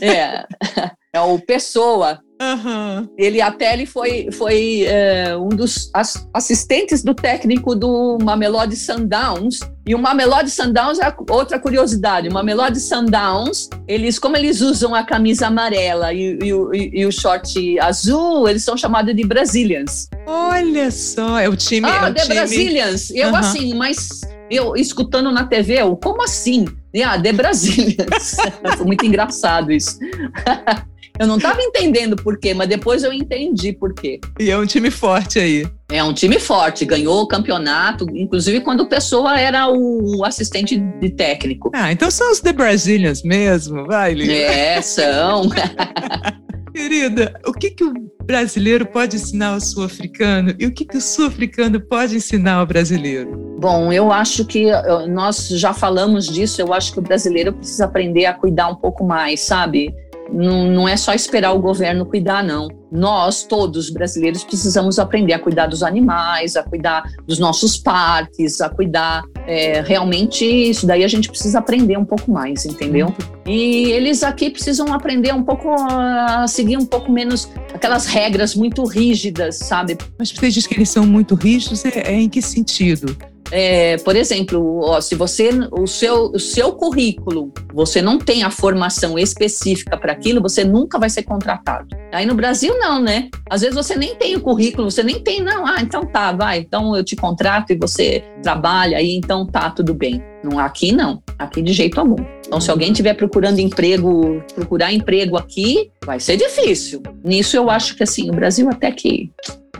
é, 0.00 0.04
é, 0.04 0.46
é 1.14 1.20
o 1.20 1.38
Pessoa. 1.38 2.20
Uhum. 2.40 3.06
Ele 3.18 3.42
até 3.42 3.74
ele 3.74 3.84
foi, 3.84 4.30
foi 4.32 4.84
é, 4.86 5.36
um 5.36 5.50
dos 5.50 5.90
assistentes 6.32 7.02
do 7.02 7.14
técnico 7.14 7.74
do 7.74 8.16
Mamelodi 8.22 8.76
Sundowns. 8.76 9.60
E 9.86 9.94
o 9.94 9.98
Mamelodi 9.98 10.50
Sundowns 10.50 10.98
é 10.98 11.14
outra 11.28 11.58
curiosidade. 11.58 12.28
O 12.28 12.32
Mamelodi 12.32 12.80
Sundowns, 12.80 13.68
eles, 13.86 14.18
como 14.18 14.38
eles 14.38 14.62
usam 14.62 14.94
a 14.94 15.02
camisa 15.02 15.48
amarela 15.48 16.14
e, 16.14 16.38
e, 16.42 16.48
e, 16.48 17.00
e 17.00 17.06
o 17.06 17.12
short 17.12 17.78
azul, 17.78 18.48
eles 18.48 18.64
são 18.64 18.76
chamados 18.76 19.14
de 19.14 19.24
Brazilians. 19.24 20.08
Olha 20.26 20.90
só, 20.90 21.38
é 21.38 21.48
o 21.48 21.56
time. 21.56 21.86
Ah, 21.90 22.06
é 22.06 22.10
o 22.10 22.14
The 22.14 22.22
time... 22.22 22.34
Brazilians. 22.34 23.10
Eu, 23.10 23.28
uhum. 23.28 23.36
assim, 23.36 23.74
mas 23.74 24.20
eu 24.50 24.74
escutando 24.76 25.30
na 25.30 25.44
TV, 25.44 25.82
eu, 25.82 25.94
como 25.94 26.22
assim? 26.22 26.64
Ah, 27.04 27.20
The 27.20 27.32
Brazilians. 27.32 28.36
Foi 28.78 28.86
muito 28.86 29.04
engraçado 29.04 29.70
isso. 29.70 29.98
Eu 31.20 31.26
não 31.26 31.36
estava 31.36 31.60
entendendo 31.60 32.16
por 32.16 32.38
quê, 32.38 32.54
mas 32.54 32.66
depois 32.66 33.02
eu 33.02 33.12
entendi 33.12 33.74
por 33.74 33.92
quê. 33.92 34.18
E 34.38 34.50
é 34.50 34.56
um 34.56 34.64
time 34.64 34.90
forte 34.90 35.38
aí. 35.38 35.68
É 35.90 36.02
um 36.02 36.14
time 36.14 36.40
forte, 36.40 36.86
ganhou 36.86 37.20
o 37.20 37.28
campeonato, 37.28 38.06
inclusive 38.14 38.62
quando 38.62 38.80
o 38.80 38.88
Pessoa 38.88 39.38
era 39.38 39.68
o 39.68 40.24
assistente 40.24 40.78
de 40.78 41.10
técnico. 41.10 41.70
Ah, 41.74 41.92
então 41.92 42.10
são 42.10 42.32
os 42.32 42.40
The 42.40 42.54
Brazilians 42.54 43.22
mesmo, 43.22 43.84
vai, 43.84 44.14
Lívia. 44.14 44.46
É, 44.46 44.80
são. 44.80 45.50
Querida, 46.72 47.38
o 47.46 47.52
que, 47.52 47.70
que 47.70 47.84
o 47.84 47.92
brasileiro 48.24 48.86
pode 48.86 49.16
ensinar 49.16 49.48
ao 49.48 49.60
sul-africano 49.60 50.54
e 50.58 50.66
o 50.66 50.72
que, 50.72 50.86
que 50.86 50.96
o 50.96 51.00
sul-africano 51.02 51.78
pode 51.80 52.16
ensinar 52.16 52.54
ao 52.54 52.66
brasileiro? 52.66 53.56
Bom, 53.58 53.92
eu 53.92 54.10
acho 54.10 54.46
que 54.46 54.68
nós 55.10 55.48
já 55.48 55.74
falamos 55.74 56.26
disso, 56.26 56.62
eu 56.62 56.72
acho 56.72 56.94
que 56.94 56.98
o 56.98 57.02
brasileiro 57.02 57.52
precisa 57.52 57.84
aprender 57.84 58.24
a 58.24 58.32
cuidar 58.32 58.68
um 58.68 58.76
pouco 58.76 59.04
mais, 59.04 59.40
sabe? 59.40 59.94
Não, 60.32 60.64
não 60.64 60.88
é 60.88 60.96
só 60.96 61.12
esperar 61.12 61.52
o 61.52 61.60
governo 61.60 62.06
cuidar, 62.06 62.42
não. 62.42 62.68
Nós, 62.90 63.44
todos 63.44 63.90
brasileiros, 63.90 64.42
precisamos 64.42 64.98
aprender 64.98 65.32
a 65.32 65.38
cuidar 65.38 65.66
dos 65.66 65.82
animais, 65.82 66.56
a 66.56 66.62
cuidar 66.62 67.04
dos 67.26 67.38
nossos 67.38 67.76
parques, 67.76 68.60
a 68.60 68.68
cuidar. 68.68 69.22
É, 69.46 69.80
realmente, 69.80 70.44
isso 70.44 70.86
daí 70.86 71.04
a 71.04 71.08
gente 71.08 71.28
precisa 71.28 71.58
aprender 71.58 71.96
um 71.96 72.04
pouco 72.04 72.30
mais, 72.30 72.64
entendeu? 72.64 73.14
E 73.46 73.90
eles 73.90 74.22
aqui 74.22 74.50
precisam 74.50 74.92
aprender 74.92 75.32
um 75.34 75.42
pouco 75.42 75.68
a 75.70 76.46
seguir 76.48 76.76
um 76.76 76.86
pouco 76.86 77.10
menos 77.10 77.48
aquelas 77.72 78.06
regras 78.06 78.54
muito 78.54 78.84
rígidas, 78.84 79.56
sabe? 79.56 79.96
Mas 80.18 80.30
você 80.30 80.48
diz 80.48 80.66
que 80.66 80.74
eles 80.74 80.90
são 80.90 81.06
muito 81.06 81.34
rígidos, 81.34 81.84
é, 81.84 82.12
é 82.12 82.20
em 82.20 82.28
que 82.28 82.42
sentido? 82.42 83.16
É, 83.52 83.96
por 83.98 84.14
exemplo, 84.16 84.80
ó, 84.82 85.00
se 85.00 85.14
você 85.14 85.50
o 85.72 85.86
seu, 85.86 86.26
o 86.26 86.38
seu 86.38 86.72
currículo 86.72 87.52
você 87.72 88.00
não 88.00 88.18
tem 88.18 88.42
a 88.42 88.50
formação 88.50 89.18
específica 89.18 89.96
para 89.96 90.12
aquilo, 90.12 90.40
você 90.40 90.64
nunca 90.64 90.98
vai 90.98 91.10
ser 91.10 91.22
contratado. 91.22 91.88
Aí 92.12 92.26
no 92.26 92.34
Brasil 92.34 92.78
não, 92.78 93.00
né? 93.00 93.28
Às 93.48 93.62
vezes 93.62 93.74
você 93.74 93.96
nem 93.96 94.14
tem 94.14 94.36
o 94.36 94.40
currículo, 94.40 94.90
você 94.90 95.02
nem 95.02 95.22
tem, 95.22 95.40
não. 95.40 95.66
Ah, 95.66 95.80
então 95.80 96.06
tá, 96.06 96.32
vai. 96.32 96.58
Então 96.58 96.96
eu 96.96 97.04
te 97.04 97.16
contrato 97.16 97.72
e 97.72 97.76
você 97.76 98.24
trabalha 98.42 98.98
aí, 98.98 99.16
então 99.16 99.46
tá 99.46 99.70
tudo 99.70 99.94
bem. 99.94 100.22
Não, 100.42 100.58
aqui 100.58 100.92
não, 100.92 101.22
aqui 101.38 101.62
de 101.62 101.72
jeito 101.72 102.00
algum. 102.00 102.24
Então, 102.46 102.60
se 102.60 102.70
alguém 102.70 102.90
estiver 102.90 103.14
procurando 103.14 103.58
emprego, 103.58 104.42
procurar 104.54 104.92
emprego 104.92 105.36
aqui, 105.36 105.90
vai 106.04 106.18
ser 106.18 106.36
difícil. 106.36 107.02
Nisso 107.24 107.56
eu 107.56 107.70
acho 107.70 107.96
que 107.96 108.02
assim, 108.02 108.30
o 108.30 108.32
Brasil 108.32 108.68
até 108.68 108.90
que 108.90 109.30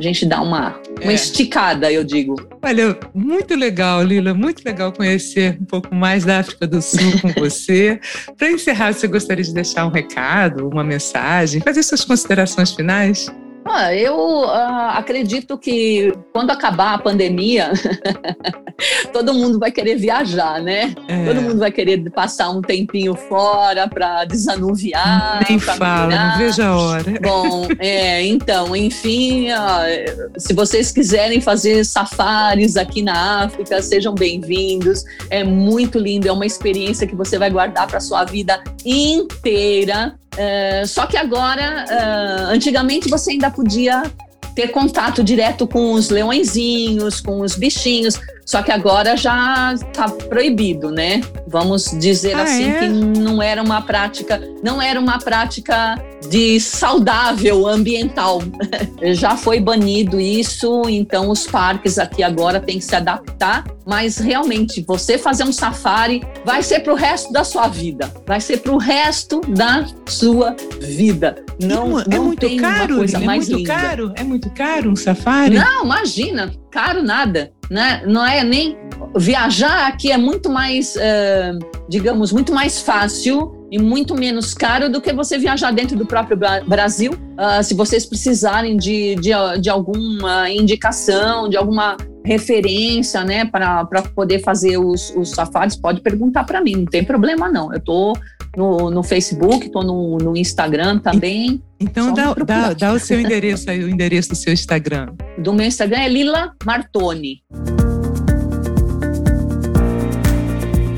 a 0.00 0.02
gente 0.02 0.24
dá 0.24 0.40
uma, 0.40 0.80
uma 1.02 1.12
é. 1.12 1.14
esticada, 1.14 1.92
eu 1.92 2.02
digo. 2.02 2.34
Olha, 2.62 2.96
muito 3.14 3.54
legal, 3.54 4.02
Lila, 4.02 4.32
muito 4.32 4.62
legal 4.64 4.92
conhecer 4.92 5.58
um 5.60 5.64
pouco 5.66 5.94
mais 5.94 6.24
da 6.24 6.38
África 6.38 6.66
do 6.66 6.80
Sul 6.80 7.20
com 7.20 7.28
você. 7.38 8.00
Para 8.38 8.50
encerrar, 8.50 8.94
você 8.94 9.06
gostaria 9.06 9.44
de 9.44 9.52
deixar 9.52 9.86
um 9.86 9.90
recado, 9.90 10.66
uma 10.68 10.82
mensagem, 10.82 11.60
fazer 11.60 11.82
suas 11.82 12.04
considerações 12.04 12.72
finais? 12.72 13.30
Ah, 13.64 13.94
eu 13.94 14.16
uh, 14.16 14.90
acredito 14.94 15.56
que 15.58 16.12
quando 16.32 16.50
acabar 16.50 16.94
a 16.94 16.98
pandemia, 16.98 17.70
todo 19.12 19.34
mundo 19.34 19.58
vai 19.58 19.70
querer 19.70 19.96
viajar, 19.96 20.60
né? 20.60 20.94
É. 21.06 21.24
Todo 21.24 21.42
mundo 21.42 21.58
vai 21.58 21.70
querer 21.70 22.10
passar 22.10 22.50
um 22.50 22.62
tempinho 22.62 23.14
fora 23.14 23.86
para 23.88 24.24
desanuviar. 24.24 25.44
Nem 25.48 25.58
fala, 25.58 26.06
não 26.08 26.38
vejo 26.38 26.62
a 26.62 26.76
hora. 26.76 27.04
Bom, 27.20 27.68
é, 27.78 28.24
então, 28.26 28.74
enfim, 28.74 29.50
uh, 29.52 30.40
se 30.40 30.52
vocês 30.54 30.90
quiserem 30.90 31.40
fazer 31.40 31.84
safaris 31.84 32.76
aqui 32.76 33.02
na 33.02 33.44
África, 33.44 33.80
sejam 33.82 34.14
bem-vindos. 34.14 35.04
É 35.28 35.44
muito 35.44 35.98
lindo, 35.98 36.26
é 36.26 36.32
uma 36.32 36.46
experiência 36.46 37.06
que 37.06 37.14
você 37.14 37.38
vai 37.38 37.50
guardar 37.50 37.86
para 37.86 38.00
sua 38.00 38.24
vida 38.24 38.62
inteira. 38.84 40.14
Uh, 40.34 40.86
só 40.86 41.06
que 41.06 41.16
agora, 41.16 41.84
uh, 41.88 42.54
antigamente 42.54 43.08
você 43.08 43.32
ainda 43.32 43.50
podia 43.50 44.02
ter 44.54 44.68
contato 44.68 45.22
direto 45.22 45.66
com 45.66 45.92
os 45.92 46.10
leõezinhos, 46.10 47.20
com 47.20 47.40
os 47.40 47.56
bichinhos. 47.56 48.18
Só 48.50 48.64
que 48.64 48.72
agora 48.72 49.16
já 49.16 49.72
está 49.74 50.08
proibido, 50.08 50.90
né? 50.90 51.20
Vamos 51.46 51.96
dizer 52.00 52.34
ah, 52.34 52.42
assim 52.42 52.68
é? 52.68 52.78
que 52.80 52.88
não 52.88 53.40
era 53.40 53.62
uma 53.62 53.80
prática, 53.80 54.42
não 54.60 54.82
era 54.82 54.98
uma 54.98 55.20
prática 55.20 55.94
de 56.28 56.58
saudável 56.58 57.64
ambiental. 57.64 58.42
já 59.14 59.36
foi 59.36 59.60
banido 59.60 60.18
isso, 60.18 60.82
então 60.88 61.30
os 61.30 61.46
parques 61.46 61.96
aqui 61.96 62.24
agora 62.24 62.58
têm 62.58 62.78
que 62.78 62.84
se 62.84 62.96
adaptar. 62.96 63.64
Mas 63.86 64.18
realmente, 64.18 64.82
você 64.82 65.16
fazer 65.16 65.44
um 65.44 65.52
safari 65.52 66.20
vai 66.44 66.60
ser 66.64 66.80
para 66.80 66.92
o 66.92 66.96
resto 66.96 67.32
da 67.32 67.44
sua 67.44 67.68
vida, 67.68 68.12
vai 68.26 68.40
ser 68.40 68.56
para 68.58 68.72
o 68.72 68.78
resto 68.78 69.40
da 69.42 69.86
sua 70.06 70.56
vida. 70.80 71.36
Não, 71.62 72.00
é 72.00 72.04
não 72.08 72.24
muito 72.24 72.40
tem 72.40 72.56
caro, 72.56 72.94
uma 72.94 72.98
coisa 72.98 73.16
é 73.16 73.20
mais 73.20 73.48
muito 73.48 73.60
linda. 73.60 73.74
caro, 73.74 74.12
é 74.16 74.24
muito 74.24 74.50
caro 74.50 74.90
um 74.90 74.96
safari. 74.96 75.54
Não, 75.54 75.84
imagina, 75.84 76.52
caro 76.70 77.02
nada 77.02 77.52
né? 77.70 78.02
Não 78.04 78.26
é 78.26 78.42
nem 78.42 78.76
viajar 79.16 79.86
aqui 79.86 80.10
é 80.10 80.18
muito 80.18 80.50
mais, 80.50 80.96
digamos, 81.88 82.32
muito 82.32 82.52
mais 82.52 82.80
fácil 82.82 83.66
e 83.70 83.78
muito 83.78 84.16
menos 84.16 84.52
caro 84.52 84.90
do 84.90 85.00
que 85.00 85.12
você 85.12 85.38
viajar 85.38 85.70
dentro 85.70 85.96
do 85.96 86.04
próprio 86.04 86.36
Brasil. 86.66 87.12
Uh, 87.12 87.62
se 87.62 87.72
vocês 87.72 88.04
precisarem 88.04 88.76
de, 88.76 89.14
de, 89.14 89.30
de, 89.60 89.70
alguma 89.70 90.50
indicação, 90.50 91.48
de 91.48 91.56
alguma 91.56 91.96
referência, 92.24 93.22
né, 93.24 93.44
para 93.44 93.86
poder 94.14 94.40
fazer 94.40 94.76
os, 94.76 95.14
os 95.16 95.30
safaris, 95.30 95.76
pode 95.76 96.00
perguntar 96.00 96.44
para 96.44 96.60
mim, 96.60 96.76
não 96.76 96.84
tem 96.84 97.04
problema 97.04 97.48
não. 97.48 97.72
Eu 97.72 97.78
estou 97.78 98.18
no, 98.56 98.90
no 98.90 99.02
Facebook, 99.02 99.66
estou 99.66 99.84
no, 99.84 100.18
no 100.18 100.36
Instagram 100.36 100.98
também. 100.98 101.62
Então 101.78 102.12
dá, 102.12 102.34
dá, 102.34 102.72
dá 102.72 102.92
o 102.92 102.98
seu 102.98 103.20
endereço 103.20 103.70
aí, 103.70 103.82
o 103.82 103.88
endereço 103.88 104.30
do 104.30 104.36
seu 104.36 104.52
Instagram. 104.52 105.14
Do 105.38 105.52
meu 105.52 105.66
Instagram 105.66 106.00
é 106.00 106.08
Lila 106.08 106.52
Martoni. 106.64 107.42